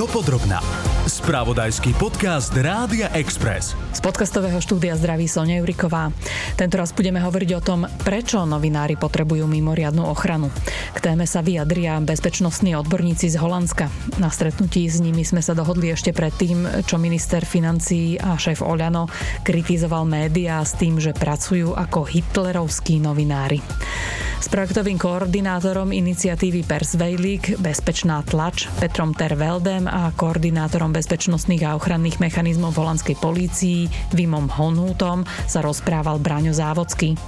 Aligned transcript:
Dopodrobná. 0.00 0.89
Spravodajský 1.08 1.96
podcast 1.96 2.52
Rádia 2.52 3.08
Express. 3.16 3.72
Z 3.96 4.04
podcastového 4.04 4.60
štúdia 4.60 4.92
zdraví 4.92 5.24
Sonia 5.24 5.56
Juriková. 5.64 6.12
Tento 6.60 6.76
raz 6.76 6.92
budeme 6.92 7.24
hovoriť 7.24 7.50
o 7.56 7.64
tom, 7.64 7.88
prečo 8.04 8.44
novinári 8.44 9.00
potrebujú 9.00 9.48
mimoriadnu 9.48 10.04
ochranu. 10.04 10.52
K 10.92 10.98
téme 11.00 11.24
sa 11.24 11.40
vyjadria 11.40 11.96
bezpečnostní 12.04 12.76
odborníci 12.76 13.32
z 13.32 13.40
Holandska. 13.40 13.88
Na 14.20 14.28
stretnutí 14.28 14.84
s 14.84 15.00
nimi 15.00 15.24
sme 15.24 15.40
sa 15.40 15.56
dohodli 15.56 15.88
ešte 15.88 16.12
predtým, 16.12 16.84
čo 16.84 17.00
minister 17.00 17.48
financí 17.48 18.20
a 18.20 18.36
šéf 18.36 18.60
Oľano 18.60 19.08
kritizoval 19.40 20.04
médiá 20.04 20.60
s 20.60 20.76
tým, 20.76 21.00
že 21.00 21.16
pracujú 21.16 21.72
ako 21.80 22.04
hitlerovskí 22.04 23.00
novinári. 23.00 23.64
S 24.40 24.48
projektovým 24.48 24.96
koordinátorom 24.96 25.92
iniciatívy 25.92 26.64
Persvejlik 26.64 27.60
Bezpečná 27.60 28.24
tlač 28.24 28.72
Petrom 28.80 29.12
Terveldem 29.12 29.84
a 29.84 30.16
koordinátorom 30.16 30.89
bezpečnostných 30.94 31.66
a 31.66 31.74
ochranných 31.74 32.22
mechanizmov 32.22 32.74
v 32.74 32.80
holandskej 32.86 33.16
polícii 33.18 33.90
Vimom 34.14 34.46
Honútom 34.50 35.26
sa 35.46 35.62
rozprával 35.62 36.22
Braňo 36.22 36.54
Závodský. 36.54 37.18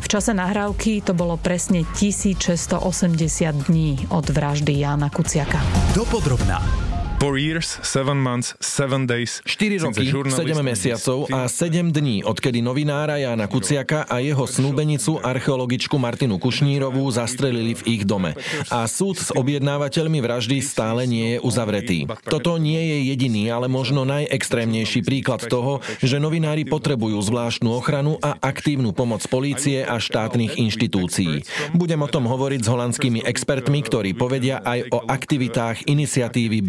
V 0.00 0.06
čase 0.06 0.36
nahrávky 0.36 1.02
to 1.02 1.16
bolo 1.16 1.34
presne 1.40 1.82
1680 1.98 3.66
dní 3.66 4.06
od 4.10 4.26
vraždy 4.30 4.82
Jana 4.82 5.10
Kuciaka. 5.10 5.58
Dopodrobná. 5.94 6.93
4 7.24 7.40
years, 7.40 7.80
7 7.80 8.20
months, 8.20 8.52
7 8.60 9.08
days. 9.08 9.40
4 9.48 9.80
roky, 9.88 10.04
7 10.04 10.60
mesiacov 10.60 11.24
a 11.32 11.48
7 11.48 11.88
dní, 11.88 12.20
odkedy 12.20 12.60
novinára 12.60 13.16
Jana 13.16 13.48
Kuciaka 13.48 14.04
a 14.04 14.20
jeho 14.20 14.44
snúbenicu 14.44 15.24
archeologičku 15.24 15.96
Martinu 15.96 16.36
Kušnírovú 16.36 17.00
zastrelili 17.08 17.80
v 17.80 17.96
ich 17.96 18.02
dome. 18.04 18.36
A 18.68 18.84
súd 18.84 19.16
s 19.16 19.32
objednávateľmi 19.32 20.20
vraždy 20.20 20.60
stále 20.60 21.08
nie 21.08 21.36
je 21.36 21.38
uzavretý. 21.40 22.04
Toto 22.28 22.60
nie 22.60 22.92
je 22.92 23.16
jediný, 23.16 23.48
ale 23.48 23.72
možno 23.72 24.04
najextrémnejší 24.04 25.00
príklad 25.00 25.48
toho, 25.48 25.80
že 26.04 26.20
novinári 26.20 26.68
potrebujú 26.68 27.24
zvláštnu 27.24 27.72
ochranu 27.72 28.20
a 28.20 28.36
aktívnu 28.36 28.92
pomoc 28.92 29.24
polície 29.32 29.80
a 29.80 29.96
štátnych 29.96 30.60
inštitúcií. 30.60 31.40
Budem 31.72 32.04
o 32.04 32.08
tom 32.12 32.28
hovoriť 32.28 32.60
s 32.60 32.68
holandskými 32.68 33.24
expertmi, 33.24 33.80
ktorí 33.80 34.12
povedia 34.12 34.60
aj 34.60 34.92
o 34.92 35.08
aktivitách 35.08 35.88
iniciatívy 35.88 36.60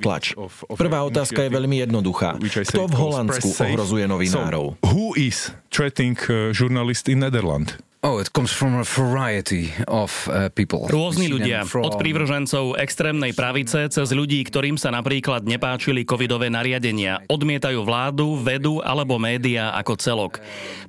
Tlač. 0.00 0.34
Prvá 0.74 1.04
otázka 1.04 1.44
je 1.44 1.50
veľmi 1.52 1.84
jednoduchá. 1.84 2.40
Kto 2.40 2.88
v 2.88 2.94
Holandsku 2.96 3.48
ohrozuje 3.52 4.04
novinárov? 4.08 4.80
Who 4.80 5.12
is 5.14 5.52
threatening 5.68 6.16
uh, 6.26 6.50
journalists 6.56 7.06
in 7.06 7.20
Netherlands? 7.20 7.76
Oh, 8.04 8.20
it 8.20 8.28
comes 8.36 8.52
from 8.52 8.76
a 8.76 8.84
variety 8.84 9.72
of 9.88 10.12
uh, 10.28 10.52
people. 10.52 10.84
Rôzni 10.92 11.24
ľudia, 11.24 11.64
od 11.64 11.96
prívržencov 11.96 12.76
extrémnej 12.76 13.32
pravice 13.32 13.88
cez 13.88 14.12
ľudí, 14.12 14.44
ktorým 14.44 14.76
sa 14.76 14.92
napríklad 14.92 15.48
nepáčili 15.48 16.04
covidové 16.04 16.52
nariadenia, 16.52 17.24
odmietajú 17.32 17.80
vládu, 17.80 18.36
vedu 18.36 18.84
alebo 18.84 19.16
médiá 19.16 19.72
ako 19.80 19.96
celok. 19.96 20.36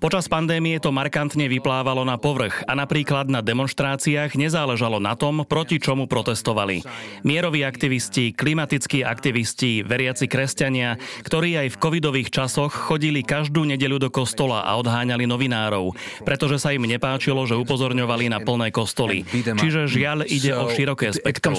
Počas 0.03 0.27
pandémie 0.27 0.75
to 0.83 0.91
markantne 0.91 1.47
vyplávalo 1.47 2.03
na 2.03 2.19
povrch 2.19 2.67
a 2.67 2.75
napríklad 2.75 3.31
na 3.31 3.39
demonstráciách 3.39 4.36
nezáležalo 4.36 4.99
na 4.99 5.16
tom, 5.16 5.47
proti 5.47 5.80
čomu 5.80 6.11
protestovali. 6.11 6.83
Mieroví 7.23 7.63
aktivisti, 7.63 8.36
klimatickí 8.36 9.08
aktivisti, 9.08 9.88
veriaci 9.88 10.27
kresťania, 10.27 10.99
ktorí 11.23 11.63
aj 11.63 11.80
v 11.80 11.80
covidových 11.80 12.27
časoch 12.27 12.75
chodili 12.75 13.23
každú 13.23 13.63
nedeľu 13.63 14.03
do 14.03 14.09
kostola 14.11 14.67
a 14.67 14.75
odháňali 14.75 15.23
novinárov, 15.23 15.95
pretože 16.27 16.59
sa 16.59 16.75
im 16.75 16.83
nepáčilo 16.83 17.05
nepáčilo, 17.06 17.45
že 17.45 17.53
upozorňovali 17.53 18.34
na 18.34 18.42
plné 18.42 18.73
kostoly. 18.73 19.22
Čiže 19.30 19.86
žiaľ 19.86 20.25
ide 20.25 20.58
o 20.58 20.66
široké 20.73 21.14
spektrum. 21.14 21.53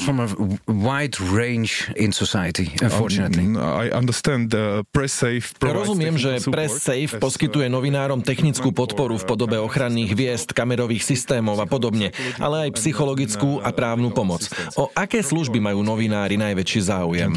Rozumiem, 5.63 6.19
že 6.19 6.43
Press 6.51 6.83
Safe 6.83 7.13
poskytuje 7.23 7.71
novinárom 7.71 8.27
technickú 8.27 8.75
podporu 8.75 9.15
v 9.15 9.25
podobe 9.25 9.55
ochranných 9.62 10.12
viest, 10.19 10.51
kamerových 10.51 11.06
systémov 11.06 11.62
a 11.62 11.67
podobne, 11.71 12.11
ale 12.43 12.67
aj 12.67 12.71
psychologickú 12.75 13.62
a 13.62 13.71
právnu 13.71 14.11
pomoc. 14.11 14.51
O 14.75 14.91
aké 14.99 15.23
služby 15.23 15.62
majú 15.62 15.87
novinári 15.87 16.35
najväčší 16.35 16.81
záujem? 16.91 17.31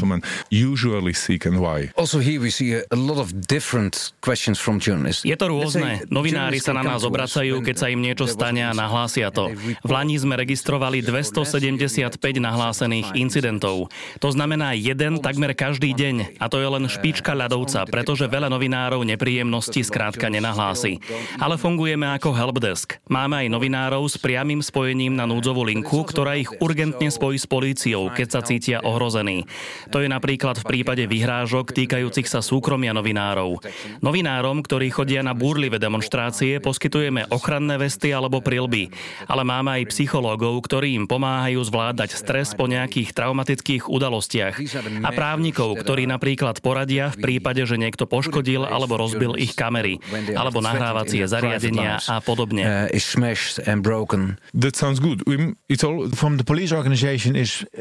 Je 5.20 5.36
to 5.36 5.46
rôzne. 5.46 6.02
Novinári 6.10 6.58
sa 6.58 6.72
na 6.74 6.82
nás 6.82 7.06
obracajú, 7.06 7.62
keď 7.62 7.76
sa 7.76 7.86
im 7.92 7.99
niečo 8.00 8.24
stane 8.24 8.64
a 8.64 8.72
nahlásia 8.72 9.28
to. 9.28 9.52
V 9.84 9.90
Lani 9.90 10.16
sme 10.16 10.40
registrovali 10.40 11.04
275 11.04 12.16
nahlásených 12.40 13.12
incidentov. 13.12 13.92
To 14.24 14.28
znamená 14.32 14.72
jeden 14.72 15.20
takmer 15.20 15.52
každý 15.52 15.92
deň. 15.92 16.40
A 16.40 16.48
to 16.48 16.56
je 16.56 16.68
len 16.68 16.88
špička 16.88 17.36
ľadovca, 17.36 17.84
pretože 17.84 18.24
veľa 18.24 18.48
novinárov 18.48 19.04
nepríjemnosti 19.04 19.84
skrátka 19.84 20.32
nenahlási. 20.32 21.02
Ale 21.36 21.60
fungujeme 21.60 22.08
ako 22.16 22.32
helpdesk. 22.32 22.96
Máme 23.10 23.44
aj 23.44 23.48
novinárov 23.52 24.06
s 24.06 24.16
priamým 24.16 24.64
spojením 24.64 25.12
na 25.12 25.26
núdzovú 25.26 25.66
linku, 25.66 26.06
ktorá 26.06 26.40
ich 26.40 26.48
urgentne 26.62 27.10
spojí 27.10 27.36
s 27.36 27.50
políciou, 27.50 28.08
keď 28.14 28.28
sa 28.30 28.40
cítia 28.40 28.78
ohrození. 28.80 29.44
To 29.90 29.98
je 30.00 30.08
napríklad 30.08 30.62
v 30.62 30.68
prípade 30.70 31.04
vyhrážok 31.10 31.74
týkajúcich 31.74 32.30
sa 32.30 32.38
súkromia 32.40 32.94
novinárov. 32.94 33.58
Novinárom, 33.98 34.62
ktorí 34.62 34.94
chodia 34.94 35.26
na 35.26 35.34
búrlivé 35.34 35.82
demonstrácie, 35.82 36.62
poskytujeme 36.62 37.26
ochranné 37.34 37.74
vesty 37.74 37.89
alebo 38.14 38.38
prilby. 38.38 38.94
Ale 39.26 39.42
máme 39.42 39.82
aj 39.82 39.90
psychológov, 39.90 40.62
ktorí 40.64 40.94
im 40.94 41.10
pomáhajú 41.10 41.58
zvládať 41.66 42.14
stres 42.14 42.54
po 42.54 42.70
nejakých 42.70 43.10
traumatických 43.10 43.90
udalostiach. 43.90 44.54
A 45.02 45.10
právnikov, 45.10 45.74
ktorí 45.80 46.06
napríklad 46.06 46.62
poradia 46.62 47.10
v 47.14 47.18
prípade, 47.18 47.66
že 47.66 47.74
niekto 47.74 48.06
poškodil 48.06 48.62
alebo 48.66 48.96
rozbil 48.96 49.34
ich 49.36 49.58
kamery, 49.58 49.98
alebo 50.34 50.62
nahrávacie 50.62 51.26
zariadenia 51.26 51.98
a 52.06 52.22
podobne. 52.22 52.86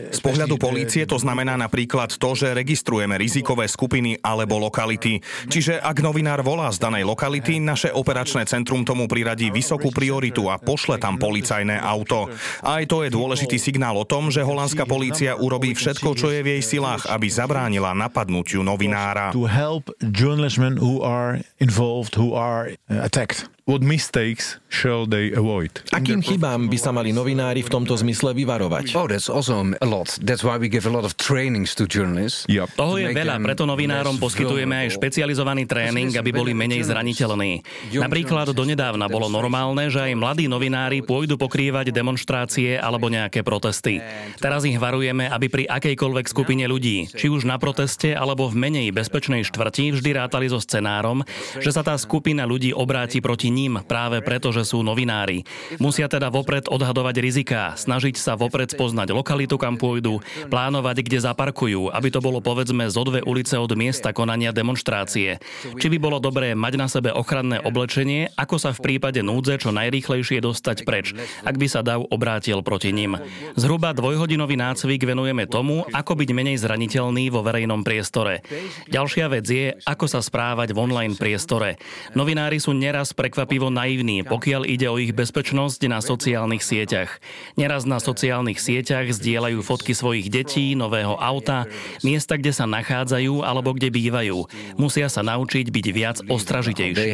Z 0.09 0.21
pohľadu 0.21 0.55
polície 0.57 1.03
to 1.05 1.17
znamená 1.17 1.53
napríklad 1.59 2.09
to, 2.15 2.29
že 2.35 2.53
registrujeme 2.55 3.15
rizikové 3.19 3.65
skupiny 3.67 4.17
alebo 4.21 4.57
lokality. 4.61 5.19
Čiže 5.49 5.81
ak 5.81 5.99
novinár 5.99 6.41
volá 6.45 6.71
z 6.71 6.79
danej 6.79 7.03
lokality, 7.07 7.59
naše 7.59 7.89
operačné 7.91 8.45
centrum 8.45 8.85
tomu 8.85 9.09
priradí 9.09 9.49
vysokú 9.49 9.91
prioritu 9.99 10.47
a 10.47 10.55
pošle 10.55 10.95
tam 10.95 11.19
policajné 11.19 11.75
auto. 11.75 12.31
Aj 12.63 12.79
to 12.87 13.03
je 13.03 13.11
dôležitý 13.11 13.59
signál 13.59 13.99
o 13.99 14.07
tom, 14.07 14.31
že 14.31 14.39
holandská 14.39 14.87
polícia 14.87 15.35
urobí 15.35 15.75
všetko, 15.75 16.15
čo 16.15 16.31
je 16.31 16.39
v 16.39 16.55
jej 16.55 16.63
silách, 16.63 17.03
aby 17.11 17.27
zabránila 17.27 17.91
napadnutiu 17.91 18.63
novinára. 18.63 19.35
To 19.35 19.43
help 19.43 19.91
journalism 19.99 20.79
who 20.79 21.03
are 21.03 21.43
involved, 21.59 22.15
who 22.15 22.31
are 22.31 22.71
uh, 22.87 23.03
attacked. 23.03 23.51
What 23.69 23.85
mistakes 23.85 24.57
shall 24.73 25.05
they 25.05 25.29
avoid? 25.29 25.69
Akým 25.93 26.25
chybám 26.25 26.73
by 26.73 26.77
sa 26.81 26.89
mali 26.89 27.13
novinári 27.13 27.61
v 27.61 27.69
tomto 27.69 27.93
zmysle 27.93 28.33
vyvarovať? 28.33 28.97
Oh, 28.97 29.05
that's 29.05 29.29
also 29.29 29.61
a 29.61 29.85
lot. 29.85 30.09
That's 30.25 30.41
why 30.41 30.57
we 30.57 30.73
give 30.73 30.89
a 30.89 30.93
lot 30.93 31.05
of 31.05 31.13
trainings 31.21 31.77
to 31.77 31.85
journalists. 31.85 32.49
Yep. 32.49 32.73
Toho 32.73 32.97
je 32.97 33.13
veľa, 33.13 33.37
preto 33.45 33.69
novinárom 33.69 34.17
poskytujeme 34.17 34.73
aj 34.73 34.97
špecializovaný 34.97 35.69
tréning, 35.69 36.09
aby 36.17 36.33
boli 36.33 36.57
menej 36.57 36.81
zraniteľní. 36.89 37.61
Napríklad 37.93 38.57
donedávna 38.57 39.05
bolo 39.05 39.29
normálne, 39.29 39.85
že 39.93 40.01
aj 40.01 40.17
mladí 40.17 40.49
novinári 40.49 41.05
pôjdu 41.05 41.37
pokrývať 41.37 41.93
demonstrácie 41.93 42.73
alebo 42.73 43.05
nejaké 43.05 43.45
protesty. 43.45 44.01
Teraz 44.41 44.65
ich 44.65 44.81
varujeme, 44.81 45.29
aby 45.29 45.45
pri 45.45 45.69
akejkoľvek 45.69 46.25
skupine 46.25 46.65
ľudí, 46.65 47.05
či 47.13 47.29
už 47.29 47.45
na 47.45 47.61
proteste 47.61 48.17
alebo 48.17 48.49
v 48.49 48.65
menej 48.65 48.89
bezpečnej 48.89 49.45
štvrti, 49.45 49.93
vždy 49.93 50.09
rátali 50.17 50.49
so 50.49 50.57
scenárom, 50.57 51.21
že 51.61 51.69
sa 51.69 51.85
tá 51.85 51.93
skupina 52.01 52.49
ľudí 52.49 52.73
obráti 52.73 53.21
proti 53.21 53.58
ním 53.59 53.83
práve 53.83 54.23
preto, 54.23 54.55
že 54.55 54.63
sú 54.63 54.79
novinári. 54.79 55.43
Musia 55.83 56.07
teda 56.07 56.31
vopred 56.31 56.71
odhadovať 56.71 57.15
riziká, 57.19 57.75
snažiť 57.75 58.15
sa 58.15 58.39
vopred 58.39 58.71
spoznať 58.71 59.11
lokalitu, 59.11 59.59
kam 59.59 59.75
pôjdu, 59.75 60.23
plánovať, 60.47 61.03
kde 61.03 61.19
zaparkujú, 61.19 61.91
aby 61.91 62.07
to 62.07 62.23
bolo 62.23 62.39
povedzme 62.39 62.87
zo 62.87 63.03
dve 63.03 63.19
ulice 63.27 63.59
od 63.59 63.75
miesta 63.75 64.15
konania 64.15 64.55
demonstrácie. 64.55 65.43
Či 65.75 65.87
by 65.91 65.97
bolo 65.99 66.23
dobré 66.23 66.55
mať 66.55 66.73
na 66.79 66.87
sebe 66.87 67.11
ochranné 67.11 67.59
oblečenie, 67.59 68.31
ako 68.39 68.55
sa 68.55 68.71
v 68.71 68.79
prípade 68.79 69.19
núdze 69.19 69.59
čo 69.59 69.75
najrýchlejšie 69.75 70.39
dostať 70.39 70.87
preč, 70.87 71.11
ak 71.43 71.59
by 71.59 71.67
sa 71.67 71.83
dav 71.83 72.07
obrátil 72.07 72.63
proti 72.63 72.95
ním. 72.95 73.19
Zhruba 73.59 73.91
dvojhodinový 73.91 74.55
nácvik 74.55 75.03
venujeme 75.03 75.43
tomu, 75.49 75.83
ako 75.91 76.15
byť 76.15 76.29
menej 76.31 76.57
zraniteľný 76.63 77.27
vo 77.27 77.43
verejnom 77.43 77.83
priestore. 77.83 78.45
Ďalšia 78.87 79.25
vec 79.27 79.45
je, 79.49 79.75
ako 79.83 80.05
sa 80.07 80.23
správať 80.23 80.71
v 80.71 80.79
online 80.79 81.15
priestore. 81.17 81.81
Novinári 82.15 82.61
sú 82.61 82.71
neraz 82.71 83.11
prekvapení 83.11 83.48
prekvapivo 83.49 83.73
naivní, 83.73 84.21
pokiaľ 84.21 84.61
ide 84.69 84.85
o 84.93 85.01
ich 85.01 85.09
bezpečnosť 85.09 85.89
na 85.89 86.05
sociálnych 86.05 86.61
sieťach. 86.61 87.17
Neraz 87.57 87.81
na 87.81 87.97
sociálnych 87.97 88.61
sieťach 88.61 89.09
zdieľajú 89.09 89.65
fotky 89.65 89.97
svojich 89.97 90.29
detí, 90.29 90.77
nového 90.77 91.17
auta, 91.17 91.65
miesta, 92.05 92.37
kde 92.37 92.53
sa 92.53 92.69
nachádzajú 92.69 93.41
alebo 93.41 93.73
kde 93.73 93.89
bývajú. 93.89 94.45
Musia 94.77 95.09
sa 95.09 95.25
naučiť 95.25 95.65
byť 95.73 95.85
viac 95.89 96.17
ostražitejší. 96.29 97.09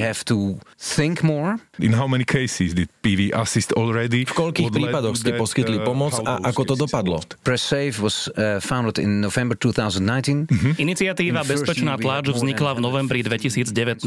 In 1.80 1.92
how 1.96 2.08
many 2.08 2.28
cases 2.28 2.76
did 2.76 2.92
PV 3.00 3.32
assist 3.32 3.72
already? 3.80 4.28
V 4.28 4.36
koľkých 4.36 4.76
prípadoch 4.76 5.16
ste 5.16 5.40
poskytli 5.40 5.80
uh, 5.80 5.88
pomoc 5.88 6.20
a 6.20 6.44
ako 6.52 6.62
to 6.68 6.76
dopadlo? 6.76 7.24
Press 7.48 7.64
Safe 7.64 7.96
was 8.04 8.28
uh, 8.36 8.60
founded 8.60 9.00
in 9.00 9.24
November 9.24 9.56
2019. 9.56 10.52
Mm-hmm. 10.52 10.74
Iniciatíva 10.84 11.48
Bezpečná 11.48 11.96
tláč 11.96 12.28
vznikla 12.28 12.76
v 12.76 12.80
novembri 12.84 13.24
2019. 13.24 14.04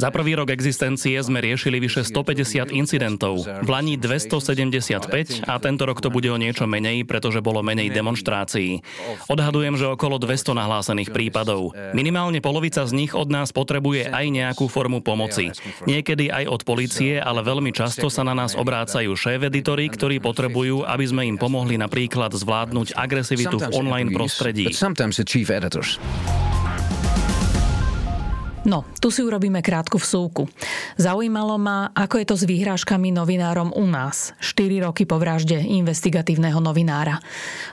Za 0.00 0.08
prvý 0.08 0.32
rok 0.36 0.48
existencie 0.48 1.16
sme 1.20 1.41
riešili 1.42 1.82
vyše 1.82 2.06
150 2.06 2.70
incidentov, 2.70 3.42
v 3.42 3.68
Lani 3.68 3.98
275 3.98 5.42
a 5.44 5.58
tento 5.58 5.82
rok 5.82 5.98
to 5.98 6.08
bude 6.08 6.30
o 6.30 6.38
niečo 6.38 6.70
menej, 6.70 7.02
pretože 7.02 7.42
bolo 7.42 7.66
menej 7.66 7.90
demonstrácií. 7.90 8.78
Odhadujem, 9.26 9.74
že 9.74 9.90
okolo 9.90 10.22
200 10.22 10.54
nahlásených 10.54 11.10
prípadov. 11.10 11.74
Minimálne 11.92 12.38
polovica 12.38 12.86
z 12.86 12.94
nich 12.94 13.12
od 13.18 13.26
nás 13.26 13.50
potrebuje 13.50 14.06
aj 14.08 14.26
nejakú 14.30 14.70
formu 14.70 15.02
pomoci. 15.02 15.50
Niekedy 15.90 16.30
aj 16.30 16.44
od 16.46 16.60
policie, 16.62 17.18
ale 17.18 17.42
veľmi 17.42 17.74
často 17.74 18.06
sa 18.06 18.22
na 18.22 18.38
nás 18.38 18.54
obrácajú 18.54 19.18
šéf-editori, 19.18 19.90
ktorí 19.90 20.22
potrebujú, 20.22 20.86
aby 20.86 21.04
sme 21.08 21.26
im 21.26 21.36
pomohli 21.40 21.74
napríklad 21.74 22.30
zvládnuť 22.30 22.94
agresivitu 22.94 23.58
v 23.58 23.68
online 23.74 24.14
prostredí. 24.14 24.70
No, 28.62 28.86
tu 29.02 29.10
si 29.10 29.26
urobíme 29.26 29.58
krátku 29.58 29.98
vsúku. 29.98 30.46
Zaujímalo 30.94 31.58
ma, 31.58 31.90
ako 31.98 32.14
je 32.22 32.26
to 32.30 32.36
s 32.38 32.46
výhrážkami 32.46 33.10
novinárom 33.10 33.74
u 33.74 33.82
nás, 33.90 34.38
4 34.38 34.86
roky 34.86 35.02
po 35.02 35.18
vražde 35.18 35.58
investigatívneho 35.58 36.62
novinára. 36.62 37.18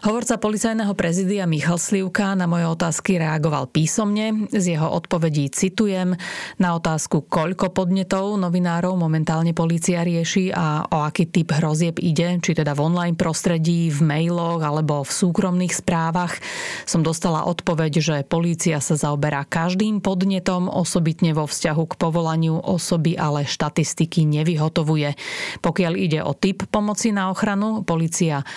Hovorca 0.01 0.41
policajného 0.41 0.89
prezidia 0.97 1.45
Michal 1.45 1.77
Slivka 1.77 2.33
na 2.33 2.50
moje 2.50 2.65
otázky 2.65 3.21
reagoval 3.21 3.69
písomne. 3.69 4.50
Z 4.50 4.65
jeho 4.74 4.89
odpovedí 4.89 5.53
citujem 5.53 6.18
na 6.57 6.74
otázku, 6.74 7.21
koľko 7.30 7.69
podnetov 7.69 8.42
novinárov 8.42 8.97
momentálne 8.97 9.53
policia 9.53 10.01
rieši 10.01 10.50
a 10.50 10.89
o 10.89 11.06
aký 11.06 11.30
typ 11.30 11.53
hrozieb 11.53 12.01
ide, 12.01 12.42
či 12.42 12.57
teda 12.57 12.74
v 12.74 12.89
online 12.89 13.13
prostredí, 13.13 13.94
v 13.94 14.01
mailoch 14.01 14.65
alebo 14.65 15.06
v 15.06 15.12
súkromných 15.13 15.85
správach. 15.85 16.42
Som 16.89 17.06
dostala 17.06 17.45
odpoveď, 17.45 17.94
že 18.01 18.15
polícia 18.25 18.81
sa 18.81 18.97
zaoberá 18.97 19.45
každým 19.45 20.01
podnetom 20.01 20.79
osobitne 20.80 21.36
vo 21.36 21.44
vzťahu 21.44 21.84
k 21.84 21.94
povolaniu 22.00 22.56
osoby, 22.56 23.20
ale 23.20 23.44
štatistiky 23.44 24.24
nevyhotovuje. 24.24 25.20
Pokiaľ 25.60 25.94
ide 26.00 26.20
o 26.24 26.31
typ 26.31 26.64
pomoci 26.72 27.12
na 27.12 27.28
ochranu, 27.28 27.84
policia, 27.84 28.48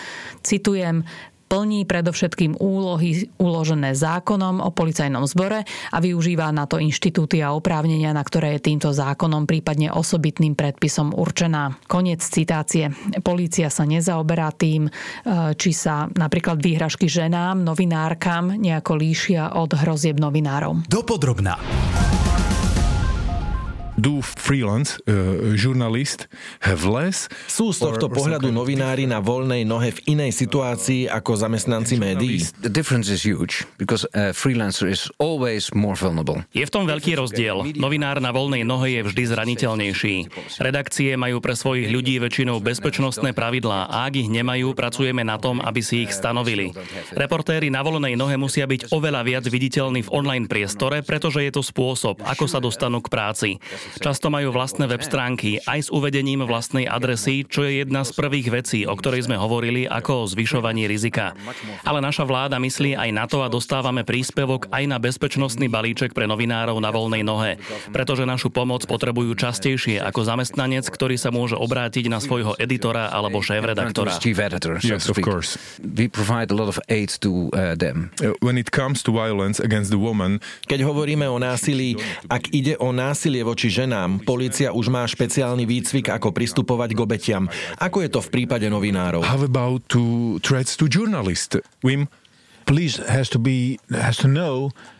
citujem, 0.46 1.02
plní 1.52 1.84
predovšetkým 1.84 2.56
úlohy 2.56 3.28
uložené 3.36 3.92
zákonom 3.92 4.64
o 4.64 4.72
policajnom 4.72 5.28
zbore 5.28 5.68
a 5.68 5.98
využíva 6.00 6.48
na 6.48 6.64
to 6.64 6.80
inštitúty 6.80 7.44
a 7.44 7.52
oprávnenia, 7.52 8.16
na 8.16 8.24
ktoré 8.24 8.56
je 8.56 8.72
týmto 8.72 8.88
zákonom, 8.88 9.44
prípadne 9.44 9.92
osobitným 9.92 10.56
predpisom 10.56 11.12
určená. 11.12 11.76
Koniec 11.84 12.24
citácie. 12.24 12.88
Polícia 13.20 13.68
sa 13.68 13.84
nezaoberá 13.84 14.48
tým, 14.56 14.88
e, 14.88 14.90
či 15.52 15.76
sa 15.76 16.08
napríklad 16.08 16.56
výhražky 16.56 17.04
ženám, 17.04 17.60
novinárkam 17.60 18.56
nejako 18.56 18.96
líšia 18.96 19.52
od 19.52 19.76
hrozieb 19.76 20.16
novinárom. 20.16 20.88
Dopodrobná 20.88 21.60
do 24.02 24.18
freelance 24.18 24.98
uh, 25.06 25.54
journalist 25.54 26.26
have 26.66 26.82
less? 26.82 27.30
Sú 27.46 27.70
z 27.70 27.86
tohto 27.86 28.10
pohľadu 28.10 28.50
novinári 28.50 29.06
na 29.06 29.22
voľnej 29.22 29.62
nohe 29.62 29.94
v 29.94 30.18
inej 30.18 30.34
situácii 30.34 31.06
ako 31.06 31.38
zamestnanci 31.38 31.94
médií? 32.02 32.42
The 32.58 32.72
difference 32.72 33.06
is 33.06 33.22
huge 33.22 33.62
because 33.78 34.02
a 34.10 34.34
freelancer 34.34 34.90
is 34.90 35.06
always 35.22 35.70
more 35.70 35.94
vulnerable. 35.94 36.42
Je 36.50 36.66
v 36.66 36.72
tom 36.74 36.90
veľký 36.90 37.14
rozdiel. 37.14 37.78
Novinár 37.78 38.18
na 38.18 38.34
voľnej 38.34 38.66
nohe 38.66 38.98
je 38.98 39.06
vždy 39.06 39.22
zraniteľnejší. 39.30 40.14
Redakcie 40.58 41.14
majú 41.14 41.38
pre 41.38 41.54
svojich 41.54 41.86
ľudí 41.86 42.18
väčšinou 42.18 42.58
bezpečnostné 42.58 43.30
pravidlá 43.30 43.86
a 43.86 44.10
ak 44.10 44.18
ich 44.18 44.28
nemajú, 44.28 44.74
pracujeme 44.74 45.22
na 45.22 45.38
tom, 45.38 45.62
aby 45.62 45.78
si 45.78 46.02
ich 46.02 46.10
stanovili. 46.10 46.74
Reportéri 47.14 47.70
na 47.70 47.86
voľnej 47.86 48.18
nohe 48.18 48.34
musia 48.34 48.66
byť 48.66 48.90
oveľa 48.90 49.22
viac 49.22 49.44
viditeľní 49.46 50.02
v 50.08 50.12
online 50.12 50.50
priestore, 50.50 51.06
pretože 51.06 51.38
je 51.44 51.52
to 51.54 51.62
spôsob, 51.62 52.18
ako 52.26 52.44
sa 52.50 52.58
dostanú 52.58 52.98
k 52.98 53.12
práci. 53.12 53.50
Často 54.00 54.32
majú 54.32 54.54
vlastné 54.54 54.88
web 54.88 55.02
stránky 55.04 55.60
aj 55.68 55.86
s 55.86 55.92
uvedením 55.92 56.46
vlastnej 56.48 56.88
adresy, 56.88 57.44
čo 57.44 57.66
je 57.66 57.84
jedna 57.84 58.06
z 58.06 58.14
prvých 58.16 58.48
vecí, 58.48 58.80
o 58.88 58.94
ktorej 58.96 59.26
sme 59.28 59.36
hovorili 59.36 59.84
ako 59.84 60.24
o 60.24 60.28
zvyšovaní 60.30 60.88
rizika. 60.88 61.36
Ale 61.82 62.00
naša 62.00 62.24
vláda 62.24 62.56
myslí 62.56 62.96
aj 62.96 63.10
na 63.12 63.24
to 63.28 63.44
a 63.44 63.52
dostávame 63.52 64.06
príspevok 64.06 64.70
aj 64.72 64.84
na 64.88 64.96
bezpečnostný 64.96 65.68
balíček 65.68 66.16
pre 66.16 66.24
novinárov 66.24 66.78
na 66.80 66.88
voľnej 66.88 67.22
nohe, 67.26 67.60
pretože 67.90 68.24
našu 68.24 68.48
pomoc 68.48 68.86
potrebujú 68.86 69.34
častejšie 69.36 69.98
ako 70.00 70.24
zamestnanec, 70.24 70.86
ktorý 70.88 71.16
sa 71.18 71.34
môže 71.34 71.58
obrátiť 71.58 72.08
na 72.08 72.22
svojho 72.22 72.56
editora 72.56 73.10
alebo 73.10 73.42
šéf-redaktora. 73.42 74.16
Yes, 74.84 75.08
of 75.08 75.18
course. 75.20 75.58
We 75.82 76.08
provide 76.08 76.52
a 76.52 76.56
lot 76.56 76.68
of 76.68 76.78
aid 76.88 77.10
to 77.20 77.50
uh, 77.52 77.74
them. 77.74 78.12
Uh, 78.20 78.36
when 78.40 78.56
it 78.56 78.70
comes 78.70 79.02
to 79.04 79.10
violence 79.12 79.58
against 79.58 79.90
the 79.90 80.00
woman, 80.00 80.38
keď 80.68 80.84
hovoríme 80.86 81.26
o 81.26 81.40
násilí, 81.40 81.96
ak 82.28 82.52
ide 82.54 82.76
o 82.78 82.92
násilie 82.92 83.42
voči 83.42 83.72
ženám, 83.82 84.22
polícia 84.22 84.70
už 84.70 84.94
má 84.94 85.02
špeciálny 85.02 85.66
výcvik, 85.66 86.14
ako 86.14 86.30
pristupovať 86.30 86.94
k 86.94 87.02
obetiam. 87.02 87.44
Ako 87.82 88.06
je 88.06 88.10
to 88.14 88.22
v 88.22 88.28
prípade 88.30 88.70
novinárov? 88.70 89.26
How 89.26 89.42
about 89.42 89.82
to 89.90 90.38
threats 90.38 90.78
to 90.78 90.86
journalists? 90.86 91.58
Wim, 91.82 92.06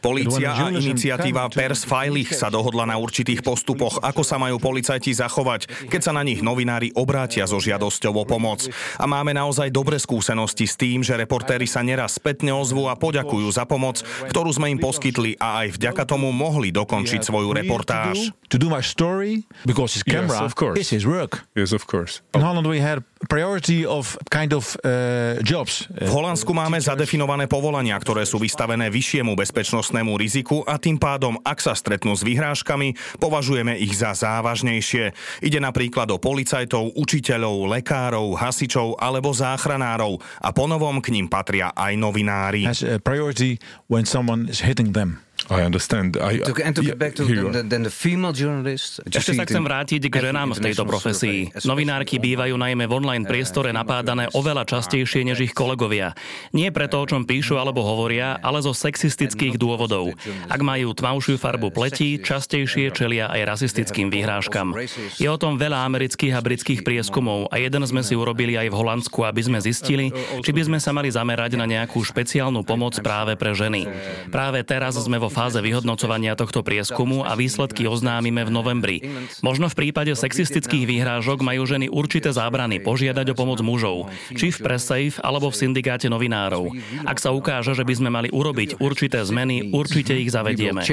Polícia 0.03 0.51
a 0.51 0.69
iniciatíva 0.69 1.47
Pers 1.49 1.87
Feilich 1.87 2.35
sa 2.35 2.51
dohodla 2.51 2.85
na 2.85 2.99
určitých 2.99 3.41
postupoch, 3.41 4.03
ako 4.03 4.23
sa 4.27 4.37
majú 4.37 4.59
policajti 4.59 5.15
zachovať, 5.15 5.89
keď 5.89 6.01
sa 6.03 6.13
na 6.13 6.27
nich 6.27 6.43
novinári 6.43 6.91
obrátia 6.99 7.47
so 7.47 7.63
žiadosťou 7.63 8.13
o 8.19 8.25
pomoc. 8.27 8.67
A 8.99 9.07
máme 9.07 9.31
naozaj 9.31 9.71
dobré 9.71 9.97
skúsenosti 10.03 10.67
s 10.67 10.75
tým, 10.75 11.07
že 11.07 11.15
reportéri 11.15 11.71
sa 11.71 11.87
neraz 11.87 12.19
spätne 12.19 12.51
ozvú 12.51 12.91
a 12.91 12.99
poďakujú 12.99 13.49
za 13.55 13.63
pomoc, 13.63 14.03
ktorú 14.29 14.51
sme 14.51 14.75
im 14.75 14.83
poskytli 14.83 15.39
a 15.39 15.65
aj 15.67 15.79
vďaka 15.79 16.03
tomu 16.03 16.35
mohli 16.35 16.75
dokončiť 16.75 17.23
svoju 17.23 17.55
reportáž. 17.55 18.35
To 18.53 18.61
do 18.61 18.69
my 18.69 18.85
story, 18.85 19.49
because 19.65 19.97
his 19.97 20.05
camera 20.05 20.45
yes, 20.45 20.53
of 20.53 20.55
course. 20.59 20.77
is 20.77 20.93
his 20.93 21.09
work. 21.09 21.49
Yes, 21.57 21.73
of 21.73 21.89
course. 21.89 22.21
In 22.37 22.45
Holland 22.45 22.69
we 22.69 22.85
had 22.85 23.01
priority 23.31 23.87
of 23.89 24.19
kind 24.29 24.53
of 24.53 24.77
uh, 24.85 25.41
jobs. 25.41 25.89
V 25.89 26.11
Holandsku 26.11 26.53
máme 26.53 26.77
zadefinované 26.77 27.49
povolania, 27.53 28.01
ktoré 28.01 28.25
sú 28.25 28.41
vystavené 28.41 28.89
vyššiemu 28.89 29.37
bezpečnostnému 29.37 30.17
riziku 30.17 30.65
a 30.65 30.81
tým 30.81 30.97
pádom, 30.97 31.37
ak 31.45 31.61
sa 31.61 31.77
stretnú 31.77 32.17
s 32.17 32.25
vyhrážkami, 32.25 32.97
považujeme 33.21 33.77
ich 33.77 33.93
za 33.93 34.17
závažnejšie. 34.17 35.13
Ide 35.45 35.61
napríklad 35.61 36.09
o 36.09 36.17
policajtov, 36.17 36.97
učiteľov, 36.97 37.69
lekárov, 37.77 38.41
hasičov 38.41 38.97
alebo 38.97 39.37
záchranárov 39.37 40.17
a 40.41 40.49
ponovom 40.57 41.05
k 41.05 41.13
ním 41.13 41.29
patria 41.29 41.77
aj 41.77 41.93
novinári. 42.01 42.65
Has 42.65 42.81
a 42.81 42.97
priority 42.97 43.61
when 43.93 44.09
someone 44.09 44.49
is 44.49 44.65
hitting 44.65 44.97
them. 44.97 45.21
I 45.51 45.67
understand. 45.67 46.15
I, 46.21 46.39
to, 46.39 46.55
and 46.63 46.75
to 46.77 46.83
get 46.87 46.99
back 46.99 47.19
to 47.19 47.27
the, 47.27 47.67
the, 47.67 47.79
the 47.91 47.91
female 47.91 48.31
journalist, 48.31 49.03
Ešte 49.03 49.35
sa 49.35 49.43
chcem 49.43 49.65
vrátiť 49.65 50.07
k 50.07 50.15
ženám 50.31 50.55
v 50.55 50.71
tejto 50.71 50.87
profesii. 50.87 51.51
Novinárky 51.67 52.23
bývajú 52.23 52.55
najmä 52.55 52.87
v 52.87 52.93
online 52.95 53.27
priestore 53.27 53.75
napádané 53.75 54.31
oveľa 54.39 54.63
častejšie 54.69 55.27
než 55.27 55.51
ich 55.51 55.55
kolegovia. 55.57 56.15
Nie 56.55 56.71
preto, 56.71 57.03
o 57.03 57.09
čom 57.09 57.27
píšu 57.27 57.59
alebo 57.59 57.83
hovoria, 57.83 58.39
ale 58.39 58.63
zo 58.63 58.71
sexistických 58.71 59.59
dôvodov. 59.59 60.15
Ak 60.47 60.63
majú 60.63 60.95
tmavšiu 60.95 61.41
farbu 61.41 61.75
pleti, 61.75 62.23
častejšie 62.23 62.95
čelia 62.95 63.27
aj 63.33 63.43
rasistickým 63.43 64.13
vyhrážkam. 64.13 64.79
Je 65.19 65.27
o 65.27 65.41
tom 65.41 65.59
veľa 65.59 65.83
amerických 65.89 66.39
a 66.39 66.45
britských 66.45 66.87
prieskumov 66.87 67.51
a 67.51 67.59
jeden 67.59 67.83
sme 67.89 68.05
si 68.05 68.15
urobili 68.15 68.55
aj 68.55 68.69
v 68.71 68.79
Holandsku, 68.79 69.25
aby 69.27 69.43
sme 69.43 69.59
zistili, 69.59 70.13
či 70.45 70.51
by 70.53 70.63
sme 70.69 70.79
sa 70.79 70.93
mali 70.93 71.09
zamerať 71.09 71.57
na 71.57 71.67
nejakú 71.67 71.99
špeciálnu 72.05 72.63
pomoc 72.63 73.01
práve 73.01 73.35
pre 73.35 73.57
ženy. 73.57 73.89
Práve 74.29 74.61
teraz 74.63 75.01
sme 75.01 75.17
vo 75.17 75.32
fáze 75.33 75.59
vyhodnocovania 75.59 76.37
tohto 76.39 76.61
prieskumu 76.63 77.27
a 77.27 77.33
výsledky 77.35 77.89
oznámime 77.89 78.45
v 78.45 78.51
novembri. 78.53 78.97
Možno 79.41 79.67
v 79.73 79.75
prípade 79.75 80.13
sexistických 80.15 80.85
výhrážok 80.87 81.43
majú 81.43 81.65
ženy 81.67 81.89
určité 81.89 82.31
zábrany 82.31 82.79
požiadať 82.79 83.33
o 83.33 83.35
pomoc 83.35 83.59
mužov, 83.65 84.13
či 84.37 84.53
v 84.53 84.59
Pressafe 84.63 85.19
alebo 85.25 85.49
v 85.51 85.59
syndikáte 85.59 86.07
novinárov. 86.13 86.71
Ak 87.09 87.19
sa 87.19 87.33
ukáže, 87.33 87.73
že 87.73 87.83
by 87.83 87.95
sme 87.97 88.11
mali 88.13 88.29
urobiť 88.29 88.79
určité 88.79 89.25
zmeny, 89.25 89.73
určite 89.73 90.13
ich 90.15 90.29
zavedieme. 90.29 90.85
Uh. 90.85 90.93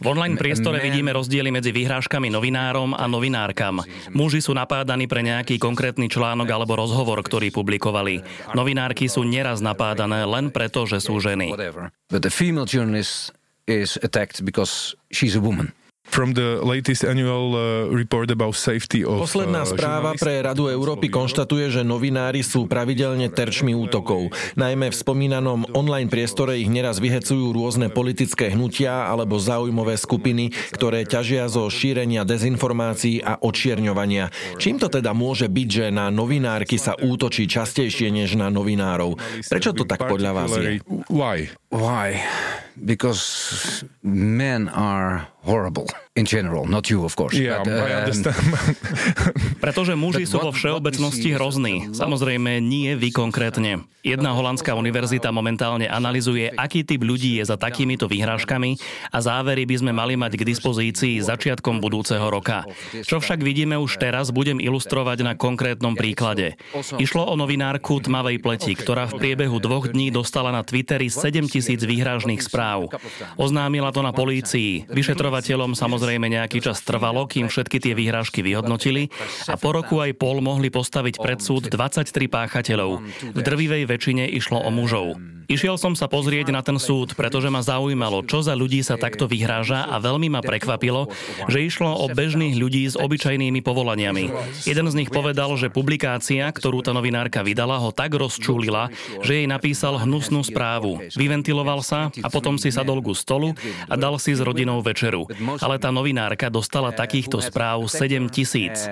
V 0.00 0.08
online 0.08 0.36
priestore 0.38 0.78
vidíme 0.80 1.10
rozdiely 1.12 1.50
medzi 1.50 1.70
vyhrážkami 1.74 2.28
novinárom 2.30 2.94
a 2.94 3.04
novinárkam. 3.10 3.82
Muži 4.14 4.40
sú 4.40 4.54
napádaní 4.54 5.10
pre 5.10 5.20
nejaký 5.26 5.58
konkrétny 5.58 6.06
článok 6.06 6.19
článok 6.20 6.48
alebo 6.52 6.76
rozhovor, 6.76 7.24
ktorý 7.24 7.48
publikovali. 7.48 8.20
Novinárky 8.52 9.08
sú 9.08 9.24
neraz 9.24 9.64
napádané 9.64 10.28
len 10.28 10.52
preto, 10.52 10.84
že 10.84 11.00
sú 11.00 11.16
ženy. 11.16 11.56
But 12.12 12.20
the 12.20 12.28
female 12.28 12.68
journalist 12.68 13.32
is 13.64 13.96
attacked 14.04 14.44
because 14.44 14.92
she's 15.08 15.32
a 15.32 15.40
woman. 15.40 15.72
From 16.10 16.34
the 16.34 16.58
latest 16.66 17.06
annual 17.06 17.54
uh, 17.54 17.86
report 17.86 18.34
about 18.34 18.58
safety 18.58 19.06
of, 19.06 19.22
Posledná 19.22 19.62
uh, 19.62 19.70
správa 19.70 20.10
pre 20.18 20.42
Radu 20.42 20.66
Európy 20.66 21.06
konštatuje, 21.06 21.70
že 21.70 21.82
novinári 21.86 22.42
sú 22.42 22.66
pravidelne 22.66 23.30
terčmi 23.30 23.72
útokov. 23.78 24.34
Najmä 24.58 24.90
v 24.90 24.96
spomínanom 24.96 25.70
online 25.70 26.10
priestore 26.10 26.58
ich 26.58 26.66
neraz 26.66 26.98
vyhecujú 26.98 27.54
rôzne 27.54 27.94
politické 27.94 28.50
hnutia 28.50 29.06
alebo 29.06 29.38
záujmové 29.38 29.94
skupiny, 29.94 30.50
ktoré 30.74 31.06
ťažia 31.06 31.46
zo 31.46 31.70
šírenia 31.70 32.26
dezinformácií 32.26 33.22
a 33.22 33.38
očierňovania. 33.38 34.34
Čím 34.58 34.82
to 34.82 34.90
teda 34.90 35.14
môže 35.14 35.46
byť, 35.46 35.68
že 35.70 35.86
na 35.94 36.10
novinárky 36.10 36.74
sa 36.74 36.98
útočí 36.98 37.46
častejšie 37.46 38.10
než 38.10 38.34
na 38.34 38.50
novinárov? 38.50 39.14
Prečo 39.46 39.70
to 39.70 39.86
tak 39.86 40.10
podľa 40.10 40.30
vás 40.34 40.50
je? 40.58 40.82
Why? 41.06 41.59
Why? 41.70 42.26
Because 42.84 43.84
men 44.02 44.68
are 44.68 45.28
horrible 45.42 45.88
in 46.20 46.28
general, 46.28 46.68
not 46.68 46.92
you 46.92 47.00
of 47.08 47.16
course. 47.16 47.32
Yeah, 47.32 47.64
but, 47.64 47.72
I 47.72 47.96
um, 47.96 48.00
understand. 48.04 48.36
Pretože 49.64 49.96
muži 49.96 50.28
sú 50.28 50.44
vo 50.44 50.52
všeobecnosti 50.52 51.32
hrozní. 51.32 51.96
Samozrejme, 51.96 52.60
nie 52.60 52.92
vy 53.00 53.08
konkrétne. 53.08 53.88
Jedna 54.00 54.32
holandská 54.32 54.72
univerzita 54.72 55.28
momentálne 55.28 55.84
analizuje, 55.84 56.48
aký 56.56 56.88
typ 56.88 57.04
ľudí 57.04 57.36
je 57.36 57.44
za 57.44 57.60
takýmito 57.60 58.08
vyhrážkami 58.08 58.80
a 59.12 59.18
závery 59.20 59.68
by 59.68 59.76
sme 59.76 59.92
mali 59.92 60.16
mať 60.16 60.40
k 60.40 60.48
dispozícii 60.48 61.20
začiatkom 61.20 61.84
budúceho 61.84 62.24
roka. 62.32 62.64
Čo 63.04 63.20
však 63.20 63.44
vidíme 63.44 63.76
už 63.76 64.00
teraz, 64.00 64.32
budem 64.32 64.56
ilustrovať 64.56 65.20
na 65.20 65.32
konkrétnom 65.36 65.92
príklade. 65.92 66.56
Išlo 66.96 67.28
o 67.28 67.36
novinárku 67.36 68.00
Tmavej 68.00 68.40
pleti, 68.40 68.72
ktorá 68.72 69.04
v 69.04 69.20
priebehu 69.20 69.60
dvoch 69.60 69.92
dní 69.92 70.08
dostala 70.08 70.48
na 70.48 70.64
Twitteri 70.64 71.12
7000 71.12 71.84
vyhrážnych 71.84 72.40
správ. 72.40 72.88
Oznámila 73.36 73.92
to 73.92 74.00
na 74.00 74.16
polícii. 74.16 74.88
Vyšetrovateľom 74.88 75.76
samozrejme 75.76 76.09
nejaký 76.18 76.58
čas 76.64 76.82
trvalo, 76.82 77.28
kým 77.30 77.46
všetky 77.46 77.78
tie 77.78 77.92
vyhrážky 77.94 78.42
vyhodnotili 78.42 79.12
a 79.46 79.54
po 79.54 79.70
roku 79.76 80.02
aj 80.02 80.16
pol 80.18 80.42
mohli 80.42 80.72
postaviť 80.72 81.20
pred 81.20 81.38
súd 81.38 81.70
23 81.70 82.08
páchateľov. 82.26 83.04
V 83.36 83.40
drvivej 83.44 83.86
väčšine 83.86 84.24
išlo 84.32 84.58
o 84.64 84.70
mužov. 84.74 85.14
Išiel 85.50 85.74
som 85.82 85.98
sa 85.98 86.06
pozrieť 86.06 86.54
na 86.54 86.62
ten 86.62 86.78
súd, 86.78 87.18
pretože 87.18 87.50
ma 87.50 87.58
zaujímalo, 87.58 88.22
čo 88.22 88.38
za 88.38 88.54
ľudí 88.54 88.86
sa 88.86 88.94
takto 88.94 89.26
vyhráža 89.26 89.82
a 89.82 89.98
veľmi 89.98 90.30
ma 90.30 90.46
prekvapilo, 90.46 91.10
že 91.50 91.66
išlo 91.66 91.90
o 91.90 92.06
bežných 92.06 92.54
ľudí 92.54 92.86
s 92.86 92.94
obyčajnými 92.94 93.58
povolaniami. 93.58 94.30
Jeden 94.62 94.86
z 94.86 94.94
nich 94.94 95.10
povedal, 95.10 95.50
že 95.58 95.66
publikácia, 95.66 96.46
ktorú 96.46 96.86
tá 96.86 96.94
novinárka 96.94 97.42
vydala, 97.42 97.82
ho 97.82 97.90
tak 97.90 98.14
rozčúlila, 98.14 98.94
že 99.26 99.42
jej 99.42 99.50
napísal 99.50 99.98
hnusnú 99.98 100.46
správu. 100.46 101.02
Vyventiloval 101.18 101.82
sa 101.82 102.14
a 102.22 102.28
potom 102.30 102.54
si 102.54 102.70
sadol 102.70 103.02
ku 103.02 103.10
stolu 103.18 103.50
a 103.90 103.98
dal 103.98 104.22
si 104.22 104.30
s 104.30 104.38
rodinou 104.38 104.78
večeru. 104.86 105.26
Ale 105.58 105.82
tá 105.82 105.90
novinárka 105.90 106.46
dostala 106.46 106.94
takýchto 106.94 107.42
správ 107.42 107.90
7 107.90 108.30
tisíc. 108.30 108.86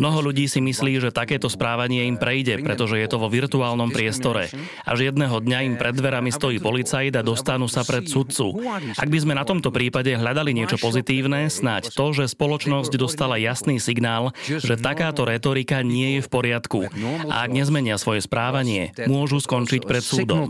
Mnoho 0.00 0.32
ľudí 0.32 0.48
si 0.48 0.64
myslí, 0.64 1.02
že 1.02 1.12
takéto 1.12 1.50
správanie 1.52 2.08
im 2.08 2.16
prejde, 2.16 2.56
pretože 2.62 2.96
je 2.96 3.04
to 3.04 3.20
vo 3.20 3.28
virtuálnom 3.28 3.92
priestore 3.92 4.48
a 4.86 4.90
že 4.96 5.12
jedného 5.12 5.36
dňa 5.42 5.58
im 5.66 5.74
pred 5.90 5.98
dverami 5.98 6.30
stojí 6.30 6.62
policajt 6.62 7.18
a 7.18 7.26
dostanú 7.26 7.66
sa 7.66 7.82
pred 7.82 8.06
sudcu. 8.06 8.62
Ak 8.94 9.10
by 9.10 9.18
sme 9.18 9.34
na 9.34 9.42
tomto 9.42 9.74
prípade 9.74 10.14
hľadali 10.14 10.54
niečo 10.54 10.78
pozitívne, 10.78 11.50
snáď 11.50 11.90
to, 11.90 12.14
že 12.14 12.30
spoločnosť 12.30 12.94
dostala 12.94 13.34
jasný 13.42 13.82
signál, 13.82 14.30
že 14.46 14.78
takáto 14.78 15.26
retorika 15.26 15.82
nie 15.82 16.14
je 16.14 16.20
v 16.22 16.28
poriadku 16.30 16.86
a 17.26 17.42
ak 17.42 17.50
nezmenia 17.50 17.98
svoje 17.98 18.22
správanie, 18.22 18.94
môžu 19.10 19.42
skončiť 19.42 19.82
pred 19.82 20.06
súdom. 20.06 20.46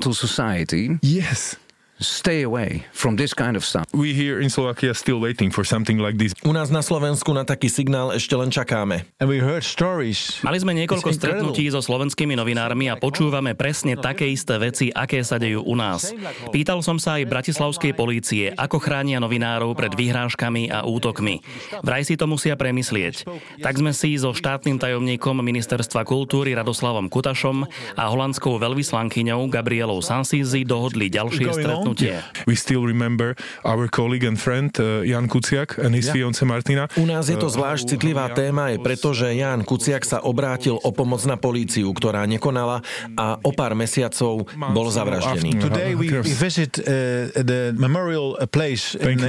Yes. 1.01 1.57
Stay 2.01 2.49
away 2.49 2.89
from 2.97 3.21
this 3.21 3.37
kind 3.37 3.61
of 3.61 3.61
stuff. 3.61 3.85
We 3.93 4.17
here 4.17 4.41
in 4.41 4.49
Slovakia 4.49 4.97
still 4.97 5.21
waiting 5.21 5.53
for 5.53 5.69
something 5.69 6.01
like 6.01 6.17
this. 6.17 6.33
U 6.49 6.57
nás 6.57 6.73
na 6.73 6.81
Slovensku 6.81 7.29
na 7.37 7.45
taký 7.45 7.69
signál 7.69 8.17
ešte 8.17 8.33
len 8.41 8.49
čakáme. 8.49 9.05
And 9.21 9.29
we 9.29 9.37
heard 9.37 9.61
stories. 9.61 10.41
Mali 10.41 10.57
sme 10.65 10.73
niekoľko 10.81 11.13
It's 11.13 11.21
stretnutí 11.21 11.69
so 11.69 11.85
slovenskými 11.85 12.33
novinármi 12.41 12.89
a 12.89 12.97
počúvame 12.97 13.53
presne 13.53 14.01
také 14.01 14.33
isté 14.33 14.57
veci, 14.57 14.89
aké 14.89 15.21
sa 15.21 15.37
dejú 15.37 15.61
u 15.61 15.77
nás. 15.77 16.09
Pýtal 16.49 16.81
som 16.81 16.97
sa 16.97 17.21
aj 17.21 17.29
bratislavskej 17.29 17.93
polície, 17.93 18.49
ako 18.57 18.81
chránia 18.81 19.21
novinárov 19.21 19.77
pred 19.77 19.93
vyhrážkami 19.93 20.73
a 20.73 20.89
útokmi. 20.89 21.45
Vraj 21.85 22.09
si 22.09 22.17
to 22.17 22.25
musia 22.25 22.57
premyslieť. 22.57 23.29
Tak 23.61 23.77
sme 23.77 23.93
si 23.93 24.17
so 24.17 24.33
štátnym 24.33 24.81
tajomníkom 24.81 25.37
Ministerstva 25.37 26.09
kultúry 26.09 26.57
Radoslavom 26.57 27.13
Kutašom 27.13 27.69
a 28.01 28.09
holandskou 28.09 28.57
veľvyslankyňou 28.57 29.53
Gabrielou 29.53 30.01
Sansízy 30.01 30.65
dohodli 30.65 31.13
ďalšie 31.13 31.53
on? 31.90 31.90
Stretnutie. 31.95 32.47
We 32.47 32.55
still 32.57 32.85
remember 32.87 33.35
our 33.65 33.89
colleague 33.89 34.27
and 34.27 34.37
friend 34.39 34.71
uh, 34.79 35.03
Jan 35.03 35.29
Kuciak 35.29 35.79
and 35.79 35.95
his 35.95 36.11
Yeah. 36.11 36.27
fiance 36.27 36.43
Martina. 36.43 36.85
U 36.99 37.07
nás 37.07 37.31
je 37.31 37.39
to 37.39 37.47
zvlášť 37.47 37.95
citlivá 37.95 38.35
téma, 38.35 38.75
je 38.75 38.83
preto, 38.83 39.15
že 39.15 39.31
Ján 39.31 39.63
Kuciak 39.63 40.03
sa 40.03 40.19
obrátil 40.27 40.75
o 40.75 40.91
pomoc 40.91 41.23
na 41.23 41.39
políciu, 41.39 41.87
ktorá 41.95 42.27
nekonala 42.27 42.83
a 43.15 43.39
o 43.39 43.55
pár 43.55 43.79
mesiacov 43.79 44.51
bol 44.51 44.87
zavraždený. 44.91 45.63
Today 45.63 45.95
we, 45.95 46.11
visit 46.21 46.83
uh, 46.83 47.31
the 47.47 47.71
memorial 47.79 48.35
uh, 48.35 48.51
place 48.51 48.99
in, 48.99 49.23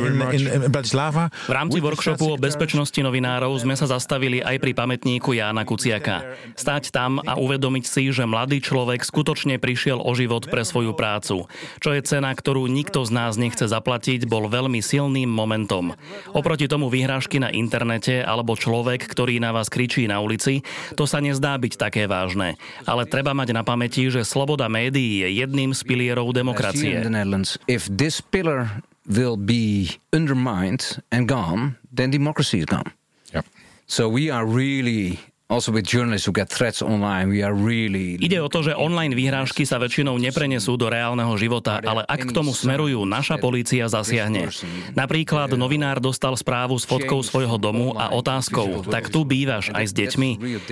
Bratislava. 0.74 1.30
V 1.46 1.54
rámci 1.54 1.78
workshopu 1.78 2.34
o 2.34 2.36
bezpečnosti 2.42 2.98
novinárov 2.98 3.54
sme 3.62 3.78
sa 3.78 3.86
zastavili 3.86 4.42
aj 4.42 4.58
pri 4.58 4.74
pamätníku 4.74 5.38
Jána 5.38 5.62
Kuciaka. 5.62 6.34
Stať 6.58 6.90
tam 6.90 7.22
a 7.22 7.38
uvedomiť 7.38 7.86
si, 7.86 8.10
že 8.10 8.26
mladý 8.26 8.58
človek 8.58 9.06
skutočne 9.06 9.62
prišiel 9.62 10.02
o 10.02 10.12
život 10.18 10.50
pre 10.50 10.66
svoju 10.66 10.98
prácu. 10.98 11.46
Čo 11.78 11.90
je 11.94 12.02
cena, 12.02 12.34
ktorú 12.34 12.51
nikto 12.68 13.08
z 13.08 13.12
nás 13.16 13.40
nechce 13.40 13.70
zaplatiť, 13.70 14.28
bol 14.28 14.52
veľmi 14.52 14.84
silným 14.84 15.32
momentom. 15.32 15.96
Oproti 16.36 16.68
tomu 16.68 16.92
vyhrážky 16.92 17.40
na 17.40 17.48
internete 17.54 18.20
alebo 18.20 18.60
človek, 18.60 19.08
ktorý 19.08 19.40
na 19.40 19.56
vás 19.56 19.72
kričí 19.72 20.10
na 20.10 20.20
ulici, 20.20 20.66
to 21.00 21.08
sa 21.08 21.24
nezdá 21.24 21.56
byť 21.56 21.74
také 21.80 22.04
vážne. 22.06 22.60
Ale 22.84 23.08
treba 23.08 23.32
mať 23.32 23.56
na 23.56 23.64
pamäti, 23.64 24.12
že 24.12 24.28
sloboda 24.28 24.68
médií 24.68 25.24
je 25.24 25.30
jedným 25.40 25.72
z 25.72 25.82
pilierov 25.88 26.36
demokracie. 26.36 27.00
the 27.02 27.10
Netherlands, 27.10 27.56
if 27.72 27.88
this 27.88 28.20
pillar 28.20 28.84
will 29.08 29.40
be 29.40 29.98
undermined 30.12 31.00
and 31.12 31.28
gone, 31.32 31.80
then 31.88 32.12
democracy 32.12 32.60
is 32.60 32.68
gone. 32.68 32.92
Yep. 33.34 33.46
So 33.88 34.08
we 34.08 34.30
are 34.30 34.46
really 34.46 35.20
also 35.52 35.76
with 35.76 35.84
journalists 35.84 36.24
who 36.24 36.32
get 36.32 36.48
threats 36.48 36.80
online, 36.80 37.28
we 37.28 37.44
are 37.44 37.52
really 37.52 38.16
Ide 38.16 38.40
o 38.40 38.48
to, 38.48 38.64
že 38.64 38.72
online 38.72 39.12
vyhrážky 39.12 39.68
sa 39.68 39.76
väčšinou 39.76 40.16
neprenesú 40.16 40.80
do 40.80 40.88
reálneho 40.88 41.36
života, 41.36 41.84
ale 41.84 42.08
ak 42.08 42.32
k 42.32 42.32
tomu 42.32 42.56
smerujú, 42.56 43.04
naša 43.04 43.36
polícia 43.36 43.84
zasiahne. 43.92 44.48
Napríklad 44.96 45.52
novinár 45.60 46.00
dostal 46.00 46.40
správu 46.40 46.80
s 46.80 46.88
fotkou 46.88 47.20
svojho 47.20 47.60
domu 47.60 47.92
a 48.00 48.16
otázkou, 48.16 48.88
tak 48.88 49.12
tu 49.12 49.28
bývaš 49.28 49.76
aj 49.76 49.86
s 49.92 49.94
deťmi? 49.94 50.30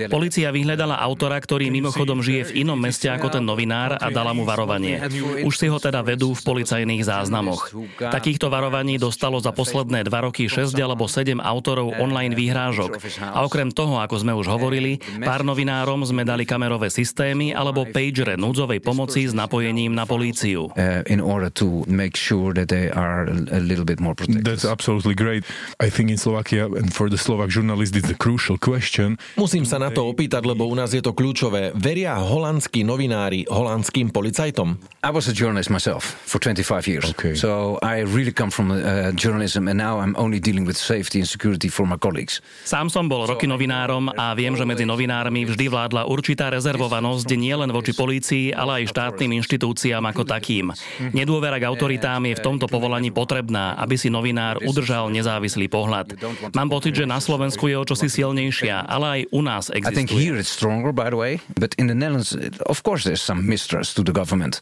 Polícia 0.08 0.48
vyhľadala 0.48 0.96
autora, 0.96 1.36
ktorý 1.36 1.68
mimochodom 1.68 2.24
žije 2.24 2.48
v 2.48 2.64
inom 2.64 2.80
meste 2.80 3.12
ako 3.12 3.28
ten 3.28 3.44
novinár 3.44 4.00
a 4.00 4.08
dala 4.08 4.32
mu 4.32 4.48
varovanie. 4.48 5.04
Už 5.44 5.54
si 5.60 5.68
ho 5.68 5.76
teda 5.76 6.00
vedú 6.00 6.32
v 6.32 6.40
policajných 6.40 7.04
záznamoch. 7.04 7.68
Takýchto 8.00 8.48
varovaní 8.48 8.96
dostalo 8.96 9.36
za 9.44 9.52
posledné 9.52 10.08
dva 10.08 10.24
roky 10.24 10.48
6 10.48 10.72
alebo 10.80 11.04
7 11.04 11.36
autorov 11.36 12.00
online 12.00 12.32
výhrážok. 12.32 12.96
A 13.20 13.44
okrem 13.44 13.68
toho, 13.68 14.00
ako 14.00 14.16
sme 14.24 14.32
už 14.32 14.48
hovorili, 14.48 14.69
pár 15.20 15.42
novinárom 15.42 16.00
sme 16.06 16.22
dali 16.22 16.46
kamerové 16.46 16.88
systémy 16.92 17.52
alebo 17.52 17.88
pagere 17.88 18.38
núdzovej 18.38 18.80
pomoci 18.80 19.26
s 19.26 19.34
napojením 19.34 19.92
na 19.92 20.06
políciu. 20.06 20.70
uh, 20.76 21.02
in 21.06 21.20
order 21.20 21.50
to 21.50 21.84
make 21.86 22.16
sure 22.16 22.52
that 22.54 22.68
they 22.68 22.90
are 22.90 23.24
a, 23.24 23.58
a 23.58 23.60
little 23.60 23.84
bit 23.84 24.00
more 24.00 24.14
protected. 24.14 24.44
That's 24.44 24.64
absolutely 24.64 25.14
great. 25.14 25.44
I 25.80 25.90
think 25.90 26.10
in 26.10 26.18
Slovakia 26.18 26.66
and 26.66 26.92
for 26.92 27.08
the 27.08 27.18
Slovak 27.18 27.50
journalist 27.50 27.96
it's 27.96 28.10
a 28.10 28.18
crucial 28.18 28.58
question. 28.58 29.18
Musím 29.36 29.64
sa 29.64 29.78
na 29.78 29.90
to 29.90 30.06
opýtať, 30.06 30.44
lebo 30.46 30.66
u 30.66 30.74
nás 30.74 30.92
je 30.92 31.02
to 31.02 31.12
kľúčové. 31.12 31.72
Veria 31.76 32.16
holandskí 32.18 32.82
novinári 32.84 33.46
holandským 33.48 34.10
policajtom? 34.10 34.78
I 35.04 35.10
was 35.10 35.28
a 35.28 35.34
journalist 35.34 35.70
myself 35.70 36.18
for 36.24 36.38
25 36.38 36.86
years. 36.86 37.06
Okay. 37.16 37.34
So 37.34 37.78
I 37.82 38.04
really 38.04 38.32
come 38.32 38.50
from 38.50 38.70
uh, 38.70 39.12
journalism 39.16 39.68
and 39.68 39.76
now 39.78 40.00
I'm 40.00 40.14
only 40.16 40.40
dealing 40.40 40.64
with 40.64 40.76
safety 40.76 41.20
and 41.20 41.28
security 41.28 41.68
for 41.68 41.86
my 41.86 41.96
colleagues. 41.96 42.40
Sám 42.64 42.90
som 42.92 43.08
bol 43.08 43.24
roky 43.26 43.48
novinárom 43.48 44.12
a 44.12 44.36
viem, 44.36 44.52
že 44.60 44.68
medzi 44.68 44.84
novinármi 44.84 45.48
vždy 45.48 45.72
vládla 45.72 46.04
určitá 46.04 46.52
rezervovanosť 46.52 47.32
nielen 47.32 47.72
voči 47.72 47.96
polícii, 47.96 48.52
ale 48.52 48.84
aj 48.84 48.92
štátnym 48.92 49.40
inštitúciám 49.40 50.04
ako 50.04 50.28
takým. 50.28 50.68
Nedôvera 51.16 51.56
k 51.56 51.64
autoritám 51.64 52.20
je 52.28 52.36
v 52.36 52.44
tomto 52.44 52.68
povolaní 52.68 53.08
potrebná, 53.08 53.72
aby 53.80 53.96
si 53.96 54.12
novinár 54.12 54.60
udržal 54.60 55.08
nezávislý 55.08 55.72
pohľad. 55.72 56.12
Mám 56.52 56.68
pocit, 56.68 56.92
že 56.92 57.08
na 57.08 57.24
Slovensku 57.24 57.72
je 57.72 57.80
o 57.80 57.88
čosi 57.88 58.12
silnejšia, 58.12 58.84
ale 58.84 59.06
aj 59.08 59.20
u 59.32 59.40
nás 59.40 59.64
I 59.72 59.80
think 59.80 60.12
existuje. 60.12 60.28
here 60.28 60.36
it's 60.36 60.52
stronger, 60.52 60.92
by 60.92 61.08
the 61.08 61.16
way, 61.16 61.40
but 61.56 61.72
in 61.80 61.88
the 61.88 61.96
Netherlands, 61.96 62.36
of 62.68 62.84
course, 62.84 63.08
there's 63.08 63.24
some 63.24 63.48
mistrust 63.48 63.96
to 63.96 64.04
the 64.04 64.12
government. 64.12 64.60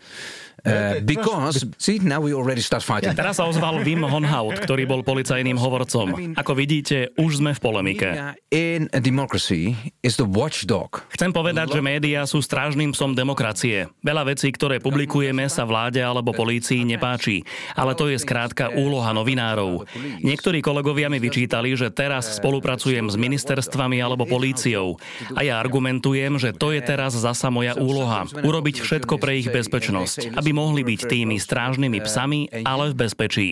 Uh, 0.66 0.98
because, 1.06 1.62
see, 1.78 2.02
now 2.02 2.18
we 2.18 2.34
already 2.34 2.58
start 2.58 2.82
fighting. 2.82 3.14
Teraz 3.14 3.38
sa 3.38 3.46
ozval 3.46 3.78
Wim 3.86 4.02
Honhout, 4.02 4.58
ktorý 4.58 4.90
bol 4.90 5.06
policajným 5.06 5.54
hovorcom. 5.54 6.34
Ako 6.34 6.52
vidíte, 6.58 7.14
už 7.14 7.38
sme 7.38 7.54
v 7.54 7.60
polemike. 7.62 8.08
In 8.50 8.90
a 8.90 8.98
democracy 8.98 9.78
is 10.02 10.18
the 10.18 10.26
watchdog. 10.26 11.06
Chcem 11.14 11.30
povedať, 11.30 11.78
že 11.78 11.80
médiá 11.84 12.26
sú 12.26 12.42
strážnym 12.42 12.90
psom 12.90 13.14
demokracie. 13.14 13.86
Veľa 14.02 14.34
vecí, 14.34 14.50
ktoré 14.50 14.82
publikujeme, 14.82 15.46
sa 15.46 15.62
vláde 15.62 16.02
alebo 16.02 16.34
polícii 16.34 16.82
nepáči. 16.82 17.46
Ale 17.78 17.94
to 17.94 18.10
je 18.10 18.18
skrátka 18.18 18.74
úloha 18.74 19.14
novinárov. 19.14 19.86
Niektorí 20.26 20.58
kolegovia 20.58 21.06
mi 21.06 21.22
vyčítali, 21.22 21.72
že 21.78 21.94
teraz 21.94 22.36
spolupracujem 22.42 23.06
s 23.06 23.14
ministerstvami 23.14 24.02
alebo 24.02 24.26
políciou. 24.26 24.98
A 25.38 25.46
ja 25.46 25.62
argumentujem, 25.62 26.36
že 26.36 26.50
to 26.50 26.74
je 26.74 26.82
teraz 26.82 27.14
zasa 27.14 27.48
moja 27.48 27.78
úloha. 27.78 28.26
Urobiť 28.26 28.82
všetko 28.82 29.20
pre 29.22 29.38
ich 29.38 29.48
bezpečnosť, 29.48 30.34
aby 30.34 30.47
mohli 30.52 30.84
byť 30.84 31.00
tými 31.08 31.36
strážnymi 31.40 31.98
psami, 32.04 32.40
ale 32.64 32.92
v 32.92 32.94
bezpečí. 32.94 33.50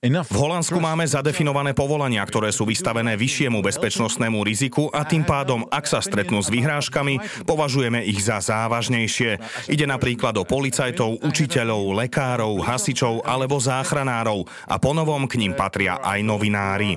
V 0.00 0.40
Holandsku 0.40 0.80
máme 0.80 1.04
zadefinované 1.04 1.76
povolania, 1.76 2.24
ktoré 2.24 2.48
sú 2.48 2.64
vystavené 2.64 3.20
vyššiemu 3.20 3.60
bezpečnostnému 3.60 4.40
riziku 4.40 4.88
a 4.88 5.04
tým 5.04 5.28
pádom, 5.28 5.68
ak 5.68 5.84
sa 5.84 6.00
stretnú 6.00 6.40
s 6.40 6.48
vyhrážkami, 6.48 7.44
považujeme 7.44 8.00
ich 8.08 8.24
za 8.24 8.40
závažnejšie. 8.40 9.36
Ide 9.68 9.84
napríklad 9.84 10.40
o 10.40 10.48
policajtov, 10.48 11.20
učiteľov, 11.20 12.00
lekárov, 12.00 12.64
hasičov 12.64 13.28
alebo 13.28 13.60
záchranárov 13.60 14.48
a 14.66 14.80
ponovom 14.80 15.28
k 15.28 15.36
ním 15.36 15.52
patria 15.52 16.00
aj 16.00 16.18
novinári. 16.24 16.96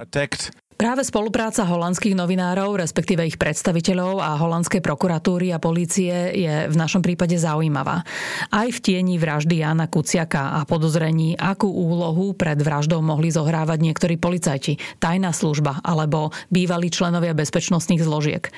Práve 0.74 1.06
spolupráca 1.06 1.70
holandských 1.70 2.18
novinárov, 2.18 2.82
respektíve 2.82 3.22
ich 3.30 3.38
predstaviteľov 3.38 4.18
a 4.18 4.34
holandskej 4.42 4.82
prokuratúry 4.82 5.53
a 5.53 5.62
polície 5.62 6.12
je 6.34 6.65
v 6.65 6.75
našom 6.75 7.06
prípade 7.06 7.38
zaujímavá. 7.38 8.01
Aj 8.50 8.68
v 8.68 8.80
tieni 8.82 9.22
vraždy 9.22 9.62
Jana 9.62 9.86
Kuciaka 9.86 10.58
a 10.58 10.65
podozrení, 10.65 11.38
akú 11.38 11.70
úlohu 11.70 12.34
pred 12.34 12.58
vraždou 12.58 13.06
mohli 13.06 13.30
zohrávať 13.30 13.80
niektorí 13.86 14.18
policajti, 14.18 14.82
tajná 14.98 15.30
služba 15.30 15.77
alebo 15.86 16.34
bývalí 16.50 16.89
členovia 16.89 17.38
bezpečnostných 17.38 18.01
zložiek. 18.01 18.50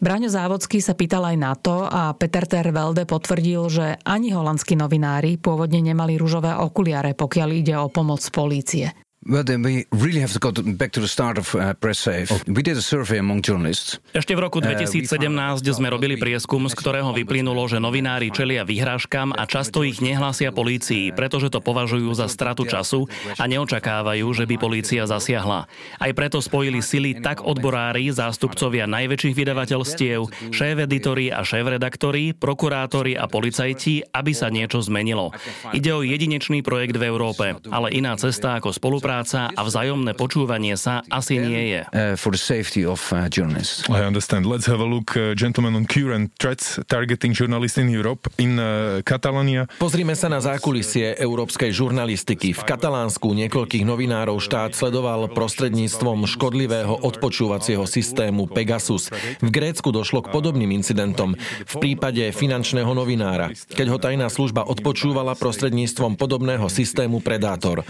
Braňo 0.00 0.32
Závodský 0.32 0.80
sa 0.80 0.96
pýtal 0.96 1.28
aj 1.28 1.36
na 1.36 1.52
to 1.60 1.84
a 1.84 2.16
Peter 2.16 2.48
Tervelde 2.48 3.04
potvrdil, 3.04 3.62
že 3.68 3.86
ani 4.08 4.32
holandskí 4.32 4.80
novinári 4.80 5.36
pôvodne 5.36 5.84
nemali 5.84 6.16
rúžové 6.16 6.56
okuliare, 6.56 7.12
pokiaľ 7.12 7.48
ide 7.52 7.76
o 7.76 7.92
pomoc 7.92 8.24
polície. 8.32 9.09
Well, 9.20 9.44
then 9.44 9.60
we 9.60 9.84
really 9.92 10.24
have 10.24 10.32
to 10.32 10.40
go 10.40 10.48
to, 10.48 10.64
back 10.64 10.96
to 10.96 11.00
the 11.04 11.06
start 11.08 11.36
of 11.36 11.52
uh, 11.52 11.76
Press 11.76 12.00
Safe. 12.00 12.32
Okay. 12.32 12.56
We 12.56 12.64
did 12.64 12.80
a 12.80 12.80
survey 12.80 13.20
among 13.20 13.44
journalists. 13.44 14.00
Ešte 14.16 14.32
v 14.32 14.48
roku 14.48 14.64
2017 14.64 15.04
uh, 15.04 15.60
sme 15.60 15.92
robili 15.92 16.16
prieskum, 16.16 16.64
z 16.64 16.72
ktorého 16.72 17.12
vyplynulo, 17.12 17.60
že 17.68 17.84
novinári 17.84 18.32
čelia 18.32 18.64
vyhrážkam 18.64 19.36
a 19.36 19.44
často 19.44 19.84
ich 19.84 20.00
nehlásia 20.00 20.56
polícii, 20.56 21.12
pretože 21.12 21.52
to 21.52 21.60
považujú 21.60 22.16
za 22.16 22.32
stratu 22.32 22.64
času 22.64 23.12
a 23.36 23.44
neočakávajú, 23.44 24.24
že 24.32 24.48
by 24.48 24.56
polícia 24.56 25.04
zasiahla. 25.04 25.68
Aj 26.00 26.10
preto 26.16 26.40
spojili 26.40 26.80
sily 26.80 27.20
tak 27.20 27.44
odborári, 27.44 28.08
zástupcovia 28.16 28.88
najväčších 28.88 29.36
vydavateľstiev, 29.36 30.48
šéf-editori 30.48 31.28
a 31.28 31.44
šéf-redaktori, 31.44 32.32
prokurátori 32.32 33.20
a 33.20 33.28
policajti, 33.28 34.00
aby 34.16 34.32
sa 34.32 34.48
niečo 34.48 34.80
zmenilo. 34.80 35.36
Ide 35.76 35.92
o 35.92 36.00
jedinečný 36.00 36.64
projekt 36.64 36.96
v 36.96 37.04
Európe, 37.04 37.60
ale 37.68 37.92
iná 37.92 38.16
cesta 38.16 38.56
ako 38.56 38.72
spolupráca 38.72 39.09
spolupráca 39.10 39.50
a 39.50 39.62
vzájomné 39.66 40.12
počúvanie 40.14 40.78
sa 40.78 41.02
asi 41.10 41.42
nie 41.42 41.74
je. 41.74 41.80
Uh, 41.90 42.14
for 42.14 42.30
the 42.30 42.38
safety 42.38 42.86
of 42.86 43.02
uh, 43.10 43.26
journalists. 43.26 43.82
I 43.90 44.06
understand. 44.06 44.46
Let's 44.46 44.70
have 44.70 44.78
a 44.78 44.86
look, 44.86 45.18
uh, 45.18 45.34
gentlemen, 45.34 45.74
on 45.74 45.84
current 45.90 46.30
threats 46.38 46.78
targeting 46.86 47.34
journalists 47.34 47.74
in 47.82 47.90
Europe, 47.90 48.30
in 48.38 48.54
Catalonia. 49.02 49.66
Pozrime 49.82 50.14
sa 50.14 50.30
na 50.30 50.38
zákulisie 50.38 51.18
európskej 51.18 51.74
žurnalistiky. 51.74 52.54
V 52.54 52.62
Katalánsku 52.62 53.26
niekoľkých 53.34 53.82
novinárov 53.82 54.38
štát 54.38 54.78
sledoval 54.78 55.26
prostredníctvom 55.34 56.30
škodlivého 56.30 57.02
odpočúvacieho 57.02 57.82
systému 57.90 58.46
Pegasus. 58.46 59.10
V 59.42 59.48
Grécku 59.50 59.90
došlo 59.90 60.22
k 60.22 60.30
podobným 60.30 60.70
incidentom. 60.70 61.34
V 61.66 61.74
prípade 61.82 62.30
finančného 62.30 62.92
novinára, 62.94 63.50
keď 63.74 63.86
ho 63.90 63.98
tajná 63.98 64.30
služba 64.30 64.62
odpočúvala 64.68 65.34
prostredníctvom 65.34 66.14
podobného 66.14 66.68
systému 66.70 67.18
Predátor. 67.24 67.82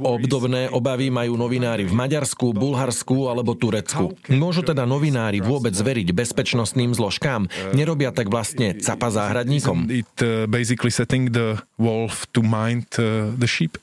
Obdobné 0.00 0.55
Podobné 0.56 0.72
obavy 0.72 1.12
majú 1.12 1.36
novinári 1.36 1.84
v 1.84 1.92
Maďarsku, 1.92 2.56
Bulharsku 2.56 3.28
alebo 3.28 3.52
Turecku. 3.52 4.16
Môžu 4.32 4.64
teda 4.64 4.88
novinári 4.88 5.44
vôbec 5.44 5.76
veriť 5.76 6.16
bezpečnostným 6.16 6.96
zložkám? 6.96 7.52
Nerobia 7.76 8.08
tak 8.08 8.32
vlastne 8.32 8.72
capa 8.80 9.12
záhradníkom? 9.12 9.84
It 9.92 10.08
uh, 10.24 10.48
basically 10.48 10.88
setting 10.88 11.28
the 11.28 11.60
wolf 11.76 12.24
to 12.32 12.40
mind 12.40 12.88
uh, 12.96 13.36
the 13.36 13.44
sheep. 13.44 13.76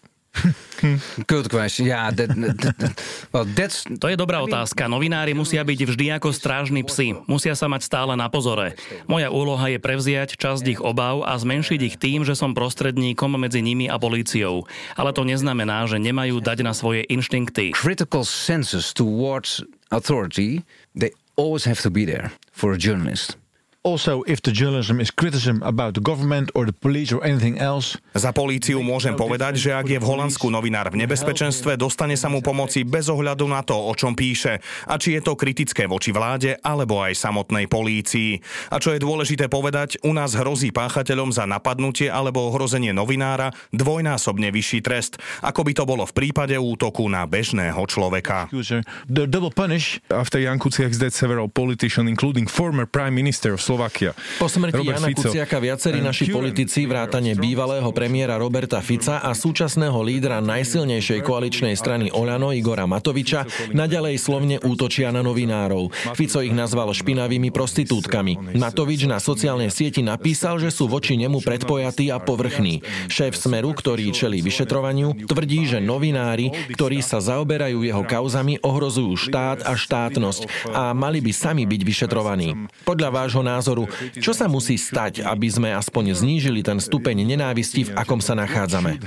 Good 1.27 1.47
question. 1.47 1.87
Yeah, 1.87 2.11
that, 2.11 2.35
that, 2.35 2.75
that, 2.77 2.93
well, 3.31 3.45
that's... 3.47 3.87
To 3.87 4.11
je 4.11 4.17
dobrá 4.19 4.43
otázka. 4.43 4.91
Novinári 4.91 5.31
musia 5.31 5.63
byť 5.63 5.79
vždy 5.87 6.05
ako 6.19 6.35
strážni 6.35 6.83
psi. 6.83 7.15
Musia 7.29 7.55
sa 7.55 7.71
mať 7.71 7.87
stále 7.87 8.13
na 8.19 8.27
pozore. 8.27 8.75
Moja 9.07 9.31
úloha 9.31 9.71
je 9.71 9.79
prevziať 9.79 10.35
časť 10.35 10.65
ich 10.67 10.81
obav 10.83 11.23
a 11.23 11.37
zmenšiť 11.39 11.79
ich 11.85 11.95
tým, 11.95 12.27
že 12.27 12.35
som 12.35 12.51
prostredníkom 12.51 13.39
medzi 13.39 13.63
nimi 13.63 13.87
a 13.87 13.95
políciou. 13.95 14.67
Ale 14.99 15.15
to 15.15 15.23
neznamená, 15.23 15.87
že 15.87 16.01
nemajú 16.01 16.43
dať 16.43 16.65
na 16.65 16.75
svoje 16.75 17.07
inštinkty. 17.07 17.71
Critical 17.71 18.27
senses 18.27 18.91
towards 18.91 19.63
authority, 19.93 20.67
they 20.91 21.15
always 21.39 21.63
have 21.63 21.79
to 21.79 21.89
be 21.93 22.03
there 22.03 22.33
for 22.51 22.75
a 22.75 22.79
journalist 22.79 23.39
also 23.83 24.23
if 24.23 24.41
the 24.41 24.51
journalism 24.51 24.99
is 25.03 25.11
criticism 25.11 25.59
about 25.63 25.93
the 25.93 25.99
government 25.99 26.49
or 26.55 26.65
the 26.65 26.73
police 26.73 27.11
or 27.11 27.19
anything 27.27 27.59
else. 27.59 27.99
Za 28.15 28.31
políciu 28.31 28.79
môžem 28.79 29.11
povedať, 29.19 29.59
že 29.59 29.75
ak 29.75 29.87
je 29.91 29.99
v 29.99 30.07
Holandsku 30.07 30.47
novinár 30.47 30.87
v 30.87 31.03
nebezpečenstve, 31.03 31.75
dostane 31.75 32.15
sa 32.15 32.31
mu 32.31 32.39
pomoci 32.39 32.87
bez 32.87 33.11
ohľadu 33.11 33.43
na 33.43 33.59
to, 33.59 33.75
o 33.75 33.91
čom 33.91 34.15
píše 34.15 34.63
a 34.87 34.95
či 34.95 35.19
je 35.19 35.21
to 35.21 35.35
kritické 35.35 35.83
voči 35.83 36.15
vláde 36.15 36.55
alebo 36.63 37.03
aj 37.03 37.19
samotnej 37.19 37.67
polícii. 37.67 38.39
A 38.71 38.79
čo 38.79 38.95
je 38.95 39.03
dôležité 39.03 39.51
povedať, 39.51 39.99
u 40.07 40.15
nás 40.15 40.31
hrozí 40.31 40.71
páchateľom 40.71 41.35
za 41.35 41.43
napadnutie 41.43 42.07
alebo 42.07 42.47
ohrozenie 42.47 42.95
novinára 42.95 43.51
dvojnásobne 43.75 44.47
vyšší 44.47 44.79
trest, 44.79 45.19
ako 45.43 45.67
by 45.67 45.71
to 45.75 45.83
bolo 45.83 46.07
v 46.07 46.15
prípade 46.15 46.55
útoku 46.55 47.03
na 47.11 47.27
bežného 47.27 47.83
človeka. 47.91 48.47
The 49.11 49.27
double 49.27 49.51
punish 49.51 49.99
after 50.07 50.39
Jan 50.39 50.63
Kuciak's 50.63 50.95
death 50.95 51.17
several 51.17 51.51
politicians 51.51 52.07
including 52.07 52.47
former 52.47 52.87
prime 52.87 53.11
minister 53.17 53.51
of 53.51 53.72
Slovakia. 53.73 54.13
Po 54.37 54.45
smrti 54.45 54.85
Robert 54.85 55.01
Jana 55.01 55.09
Fico. 55.09 55.33
Kuciaka 55.33 55.57
viacerí 55.57 55.97
naši 55.97 56.29
politici, 56.29 56.85
vrátane 56.85 57.33
bývalého 57.33 57.89
premiéra 57.89 58.37
Roberta 58.37 58.77
Fica 58.85 59.17
a 59.17 59.33
súčasného 59.33 59.97
lídra 60.05 60.37
najsilnejšej 60.45 61.25
koaličnej 61.25 61.73
strany 61.73 62.13
Oľano 62.13 62.53
Igora 62.53 62.85
Matoviča, 62.85 63.49
naďalej 63.73 64.21
slovne 64.21 64.61
útočia 64.61 65.09
na 65.09 65.25
novinárov. 65.25 65.89
Fico 66.13 66.45
ich 66.45 66.53
nazval 66.53 66.93
špinavými 66.93 67.49
prostitútkami. 67.49 68.53
Matovič 68.53 69.09
na 69.09 69.17
sociálnej 69.17 69.73
sieti 69.73 70.05
napísal, 70.05 70.61
že 70.61 70.69
sú 70.69 70.85
voči 70.85 71.17
nemu 71.17 71.41
predpojatí 71.41 72.13
a 72.13 72.21
povrchní. 72.21 72.85
Šéf 73.09 73.33
Smeru, 73.33 73.73
ktorý 73.73 74.13
čelí 74.13 74.45
vyšetrovaniu, 74.45 75.25
tvrdí, 75.25 75.65
že 75.65 75.81
novinári, 75.81 76.53
ktorí 76.77 77.01
sa 77.01 77.17
zaoberajú 77.17 77.81
jeho 77.81 78.05
kauzami, 78.05 78.61
ohrozujú 78.61 79.17
štát 79.17 79.65
a 79.65 79.73
štátnosť 79.73 80.69
a 80.69 80.93
mali 80.93 81.25
by 81.25 81.33
sami 81.33 81.65
byť 81.65 81.81
vyšetrovaní. 81.81 82.69
Podľa 82.85 83.09
vášho 83.09 83.41
názoru 83.41 83.62
názoru, 83.63 83.87
čo 84.19 84.35
sa 84.35 84.51
musí 84.51 84.75
stať, 84.75 85.23
aby 85.23 85.47
sme 85.47 85.71
aspoň 85.71 86.19
znížili 86.19 86.59
ten 86.59 86.83
stupeň 86.83 87.23
nenávisti, 87.23 87.87
v 87.87 87.95
akom 87.95 88.19
sa 88.19 88.35
nachádzame. 88.35 88.99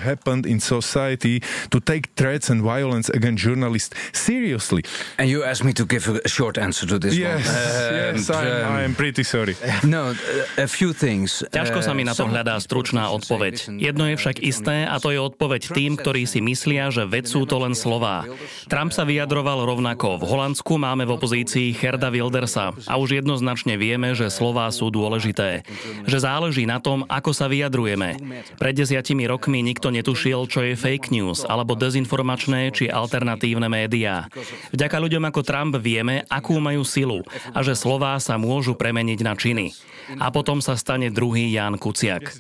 And 5.19 5.29
you 5.29 5.45
asked 5.45 5.65
me 5.65 5.73
to 5.77 5.85
give 5.85 6.09
a 6.09 6.31
short 6.31 6.57
answer 6.57 6.89
to 6.89 6.97
this 6.97 7.13
yes, 7.13 7.45
one. 7.45 8.17
Yes, 8.17 8.31
I'm, 8.33 8.89
I'm 8.89 8.95
pretty 8.97 9.21
sorry. 9.27 9.53
No, 9.85 10.17
a 10.57 10.65
few 10.65 10.97
things. 10.97 11.45
Ťažko 11.53 11.85
sa 11.85 11.93
mi 11.93 12.09
na 12.09 12.17
to 12.17 12.25
hľadá 12.25 12.57
stručná 12.63 13.13
odpoveď. 13.13 13.77
Jedno 13.77 14.09
je 14.09 14.17
však 14.17 14.41
isté 14.41 14.89
a 14.89 14.97
to 14.97 15.13
je 15.13 15.21
odpoveď 15.21 15.75
tým, 15.75 16.01
ktorí 16.01 16.25
si 16.25 16.41
myslia, 16.41 16.89
že 16.89 17.05
ved 17.05 17.27
sú 17.27 17.45
to 17.45 17.59
len 17.61 17.75
slová. 17.75 18.25
Trump 18.71 18.95
sa 18.95 19.03
vyjadroval 19.03 19.67
rovnako. 19.67 20.23
V 20.23 20.25
Holandsku 20.31 20.79
máme 20.79 21.03
v 21.05 21.19
opozícii 21.19 21.75
Herda 21.75 22.15
Wildersa 22.15 22.71
a 22.87 22.95
už 22.95 23.19
jednoznačne 23.19 23.75
vieme, 23.75 24.15
že 24.15 24.31
slova 24.31 24.46
slová 24.47 24.71
sú 24.71 24.95
dôležité. 24.95 25.67
Že 26.07 26.19
záleží 26.23 26.71
na 26.71 26.79
tom, 26.79 27.03
ako 27.11 27.35
sa 27.35 27.51
vyjadrujeme. 27.51 28.15
Pred 28.63 28.75
desiatimi 28.79 29.27
rokmi 29.27 29.59
nikto 29.59 29.91
netušil, 29.91 30.47
čo 30.47 30.63
je 30.63 30.79
fake 30.79 31.11
news 31.11 31.43
alebo 31.43 31.75
dezinformačné 31.75 32.71
či 32.71 32.87
alternatívne 32.87 33.67
médiá. 33.67 34.31
Vďaka 34.71 35.03
ľuďom 35.03 35.27
ako 35.27 35.41
Trump 35.43 35.75
vieme, 35.83 36.23
akú 36.31 36.63
majú 36.63 36.87
silu 36.87 37.27
a 37.51 37.59
že 37.67 37.75
slová 37.75 38.15
sa 38.23 38.39
môžu 38.39 38.79
premeniť 38.79 39.19
na 39.27 39.35
činy. 39.35 39.75
A 40.23 40.31
potom 40.31 40.63
sa 40.63 40.79
stane 40.79 41.11
druhý 41.11 41.51
Jan 41.51 41.75
Kuciak. 41.83 42.31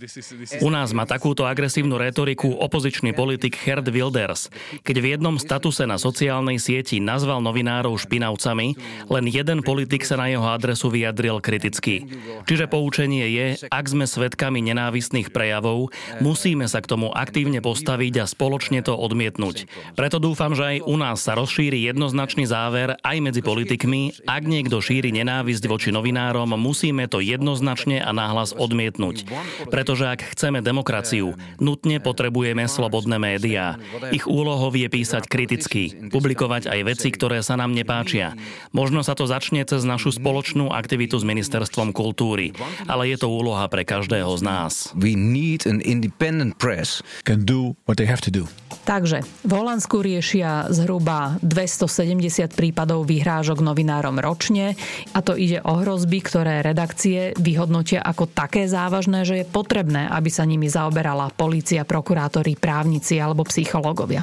U 0.62 0.70
nás 0.70 0.94
má 0.94 1.02
takúto 1.02 1.42
agresívnu 1.42 1.98
retoriku 1.98 2.54
opozičný 2.54 3.10
politik 3.10 3.58
Herd 3.66 3.90
Wilders, 3.90 4.46
keď 4.86 4.96
v 5.02 5.06
jednom 5.18 5.34
statuse 5.42 5.82
na 5.82 5.98
sociálnej 5.98 6.62
sieti 6.62 7.02
nazval 7.02 7.42
novinárov 7.42 7.98
špinavcami, 7.98 8.78
len 9.10 9.24
jeden 9.26 9.66
politik 9.66 10.06
sa 10.06 10.14
na 10.14 10.30
jeho 10.30 10.46
adresu 10.46 10.86
vyjadril 10.86 11.42
kriticky. 11.42 11.95
Čiže 12.44 12.66
poučenie 12.66 13.26
je, 13.30 13.46
ak 13.68 13.86
sme 13.86 14.04
svedkami 14.04 14.60
nenávistných 14.64 15.30
prejavov, 15.30 15.94
musíme 16.20 16.66
sa 16.66 16.82
k 16.82 16.90
tomu 16.90 17.12
aktívne 17.14 17.62
postaviť 17.62 18.22
a 18.22 18.30
spoločne 18.30 18.82
to 18.82 18.92
odmietnúť. 18.96 19.68
Preto 19.94 20.18
dúfam, 20.18 20.52
že 20.52 20.76
aj 20.76 20.78
u 20.84 20.96
nás 20.98 21.22
sa 21.22 21.38
rozšíri 21.38 21.86
jednoznačný 21.86 22.48
záver 22.48 22.98
aj 23.00 23.16
medzi 23.22 23.40
politikmi. 23.44 24.26
Ak 24.26 24.48
niekto 24.48 24.82
šíri 24.82 25.12
nenávisť 25.12 25.64
voči 25.70 25.90
novinárom, 25.92 26.50
musíme 26.58 27.06
to 27.06 27.22
jednoznačne 27.22 28.02
a 28.02 28.10
náhlas 28.10 28.56
odmietnúť. 28.56 29.28
Pretože 29.70 30.10
ak 30.10 30.34
chceme 30.34 30.64
demokraciu, 30.64 31.36
nutne 31.60 32.00
potrebujeme 32.02 32.64
slobodné 32.66 33.20
médiá. 33.20 33.78
Ich 34.10 34.26
úlohou 34.26 34.72
je 34.72 34.88
písať 34.90 35.30
kriticky, 35.30 36.10
publikovať 36.10 36.66
aj 36.66 36.80
veci, 36.82 37.08
ktoré 37.12 37.44
sa 37.44 37.54
nám 37.54 37.70
nepáčia. 37.76 38.34
Možno 38.74 39.06
sa 39.06 39.14
to 39.14 39.28
začne 39.28 39.62
cez 39.62 39.86
našu 39.86 40.10
spoločnú 40.10 40.72
aktivitu 40.74 41.20
s 41.20 41.24
Ministerstvom 41.28 41.85
kultúry, 41.90 42.54
ale 42.86 43.10
je 43.10 43.18
to 43.18 43.28
úloha 43.30 43.66
pre 43.66 43.82
každého 43.82 44.30
z 44.38 44.42
nás. 44.42 44.72
We 44.94 45.18
need 45.18 45.66
an 45.66 45.82
independent 45.82 46.56
press. 46.56 47.02
Can 47.26 47.44
do 47.44 47.74
what 47.86 47.98
they 47.98 48.06
have 48.06 48.22
to 48.24 48.32
do. 48.32 48.46
Takže 48.86 49.26
v 49.42 49.50
Holandsku 49.50 49.98
riešia 49.98 50.70
zhruba 50.70 51.42
270 51.42 52.54
prípadov 52.54 53.10
vyhrážok 53.10 53.58
novinárom 53.58 54.14
ročne 54.22 54.78
a 55.10 55.18
to 55.26 55.34
ide 55.34 55.58
o 55.66 55.82
hrozby, 55.82 56.22
ktoré 56.22 56.62
redakcie 56.62 57.34
vyhodnotia 57.34 57.98
ako 57.98 58.30
také 58.30 58.70
závažné, 58.70 59.26
že 59.26 59.42
je 59.42 59.46
potrebné, 59.50 60.06
aby 60.06 60.30
sa 60.30 60.46
nimi 60.46 60.70
zaoberala 60.70 61.34
polícia, 61.34 61.82
prokurátori, 61.82 62.54
právnici 62.54 63.18
alebo 63.18 63.42
psychológovia. 63.42 64.22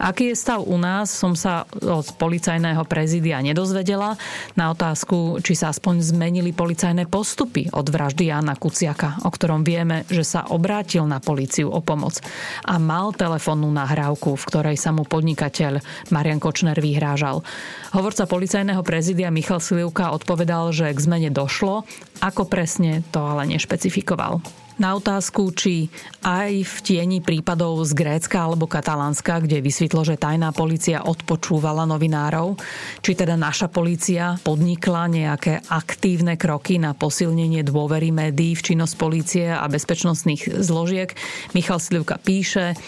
Aký 0.00 0.32
je 0.32 0.36
stav 0.38 0.64
u 0.64 0.76
nás, 0.80 1.12
som 1.12 1.36
sa 1.36 1.68
od 1.82 2.16
policajného 2.16 2.84
prezidia 2.86 3.42
nedozvedela. 3.44 4.16
Na 4.56 4.72
otázku, 4.72 5.40
či 5.44 5.58
sa 5.58 5.74
aspoň 5.74 6.00
zmenili 6.00 6.54
policajné 6.54 7.10
postupy 7.10 7.68
od 7.72 7.86
vraždy 7.88 8.30
Jana 8.30 8.56
Kuciaka, 8.56 9.24
o 9.26 9.30
ktorom 9.30 9.66
vieme, 9.66 10.08
že 10.08 10.24
sa 10.24 10.48
obrátil 10.48 11.04
na 11.04 11.18
políciu 11.18 11.68
o 11.68 11.80
pomoc 11.82 12.22
a 12.64 12.78
mal 12.78 13.12
telefónnu 13.12 13.68
nahrávku, 13.68 14.38
v 14.38 14.48
ktorej 14.48 14.76
sa 14.78 14.94
mu 14.94 15.04
podnikateľ 15.04 15.82
Marian 16.14 16.40
Kočner 16.40 16.78
vyhrážal. 16.78 17.44
Hovorca 17.92 18.24
policajného 18.24 18.80
prezidia 18.86 19.34
Michal 19.34 19.60
Slivka 19.60 20.14
odpovedal, 20.14 20.70
že 20.70 20.92
k 20.94 20.98
zmene 20.98 21.30
došlo, 21.32 21.84
ako 22.22 22.46
presne 22.46 23.02
to 23.10 23.20
ale 23.20 23.50
nešpecifikoval 23.50 24.61
na 24.80 24.96
otázku, 24.96 25.52
či 25.52 25.92
aj 26.22 26.52
v 26.64 26.76
tieni 26.80 27.18
prípadov 27.18 27.82
z 27.84 27.92
Grécka 27.92 28.46
alebo 28.46 28.70
Katalánska, 28.70 29.42
kde 29.42 29.58
vysvetlo, 29.60 30.06
že 30.06 30.20
tajná 30.20 30.54
policia 30.54 31.02
odpočúvala 31.04 31.84
novinárov, 31.84 32.56
či 33.02 33.12
teda 33.18 33.34
naša 33.34 33.68
policia 33.68 34.38
podnikla 34.40 35.10
nejaké 35.10 35.66
aktívne 35.68 36.38
kroky 36.38 36.78
na 36.78 36.94
posilnenie 36.94 37.66
dôvery 37.66 38.14
médií 38.14 38.54
v 38.54 38.64
činnosť 38.72 38.94
polície 38.96 39.46
a 39.50 39.66
bezpečnostných 39.66 40.62
zložiek. 40.62 41.10
Michal 41.52 41.82
Slivka 41.82 42.22
píše, 42.22 42.78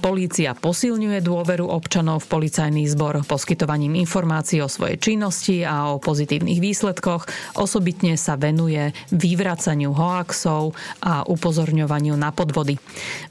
polícia 0.00 0.56
posilňuje 0.56 1.20
dôveru 1.20 1.68
občanov 1.68 2.24
v 2.24 2.40
policajný 2.40 2.88
zbor 2.88 3.20
poskytovaním 3.28 4.00
informácií 4.00 4.64
o 4.64 4.70
svojej 4.70 4.96
činnosti 4.96 5.62
a 5.62 5.92
o 5.92 6.00
pozitívnych 6.00 6.60
výsledkoch. 6.62 7.28
Osobitne 7.60 8.16
sa 8.16 8.40
venuje 8.40 8.96
vyvracaniu 9.12 9.92
hoaxov 9.92 10.72
a 11.04 11.28
upozorňovaniu 11.38 12.18
na 12.18 12.34
podvody. 12.34 12.74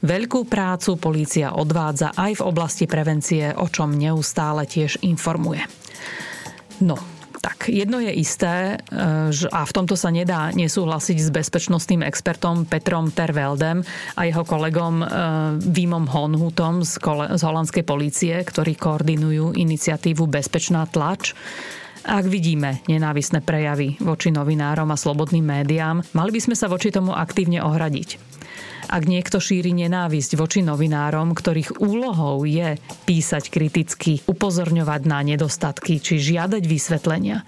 Veľkú 0.00 0.48
prácu 0.48 0.96
polícia 0.96 1.52
odvádza 1.52 2.16
aj 2.16 2.40
v 2.40 2.46
oblasti 2.48 2.88
prevencie, 2.88 3.52
o 3.52 3.68
čom 3.68 3.92
neustále 3.92 4.64
tiež 4.64 5.04
informuje. 5.04 5.60
No, 6.80 6.96
tak, 7.38 7.70
jedno 7.70 8.02
je 8.02 8.10
isté, 8.10 8.74
e, 8.74 9.30
a 9.30 9.60
v 9.62 9.72
tomto 9.74 9.94
sa 9.94 10.10
nedá 10.10 10.50
nesúhlasiť 10.50 11.18
s 11.22 11.30
bezpečnostným 11.30 12.02
expertom 12.02 12.66
Petrom 12.66 13.14
Terveldem 13.14 13.86
a 14.18 14.26
jeho 14.26 14.42
kolegom 14.42 15.06
Vímom 15.62 16.04
e, 16.06 16.10
Honhutom 16.10 16.82
z, 16.82 16.98
z 17.38 17.42
holandskej 17.42 17.84
polície, 17.86 18.34
ktorí 18.42 18.74
koordinujú 18.74 19.54
iniciatívu 19.54 20.26
Bezpečná 20.26 20.86
tlač. 20.90 21.34
Ak 22.06 22.24
vidíme 22.26 22.84
nenávisné 22.86 23.42
prejavy 23.42 23.98
voči 23.98 24.30
novinárom 24.30 24.90
a 24.90 25.00
slobodným 25.00 25.42
médiám, 25.42 26.04
mali 26.14 26.30
by 26.30 26.40
sme 26.40 26.56
sa 26.58 26.70
voči 26.70 26.94
tomu 26.94 27.16
aktívne 27.16 27.62
ohradiť. 27.64 28.18
Ak 28.88 29.04
niekto 29.04 29.36
šíri 29.36 29.76
nenávisť 29.76 30.40
voči 30.40 30.64
novinárom, 30.64 31.36
ktorých 31.36 31.76
úlohou 31.84 32.48
je 32.48 32.80
písať 33.04 33.52
kriticky, 33.52 34.24
upozorňovať 34.24 35.00
na 35.04 35.20
nedostatky 35.20 36.00
či 36.00 36.16
žiadať 36.16 36.62
vysvetlenia, 36.64 37.44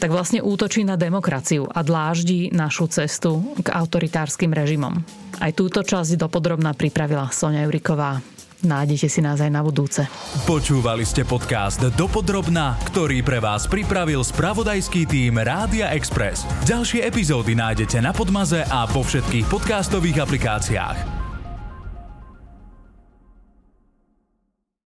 tak 0.00 0.10
vlastne 0.10 0.40
útočí 0.40 0.82
na 0.82 0.96
demokraciu 0.96 1.68
a 1.68 1.84
dláždi 1.84 2.48
našu 2.50 2.88
cestu 2.88 3.44
k 3.60 3.70
autoritárskym 3.70 4.50
režimom. 4.56 5.04
Aj 5.38 5.52
túto 5.52 5.84
časť 5.84 6.16
dopodrobná 6.16 6.72
pripravila 6.72 7.28
Sonia 7.28 7.68
Juriková. 7.68 8.33
Nájdete 8.64 9.06
si 9.06 9.20
nás 9.20 9.38
aj 9.38 9.52
na 9.52 9.60
budúce. 9.60 10.08
Počúvali 10.48 11.04
ste 11.04 11.22
podcast 11.22 11.80
Dopodrobna, 11.94 12.80
ktorý 12.88 13.20
pre 13.20 13.38
vás 13.38 13.68
pripravil 13.68 14.24
spravodajský 14.24 15.06
tým 15.06 15.40
Rádia 15.40 15.92
Express. 15.92 16.48
Ďalšie 16.64 17.04
epizódy 17.04 17.52
nájdete 17.54 18.00
na 18.00 18.10
Podmaze 18.10 18.64
a 18.66 18.88
po 18.88 19.04
všetkých 19.04 19.46
podcastových 19.48 20.24
aplikáciách. 20.24 21.23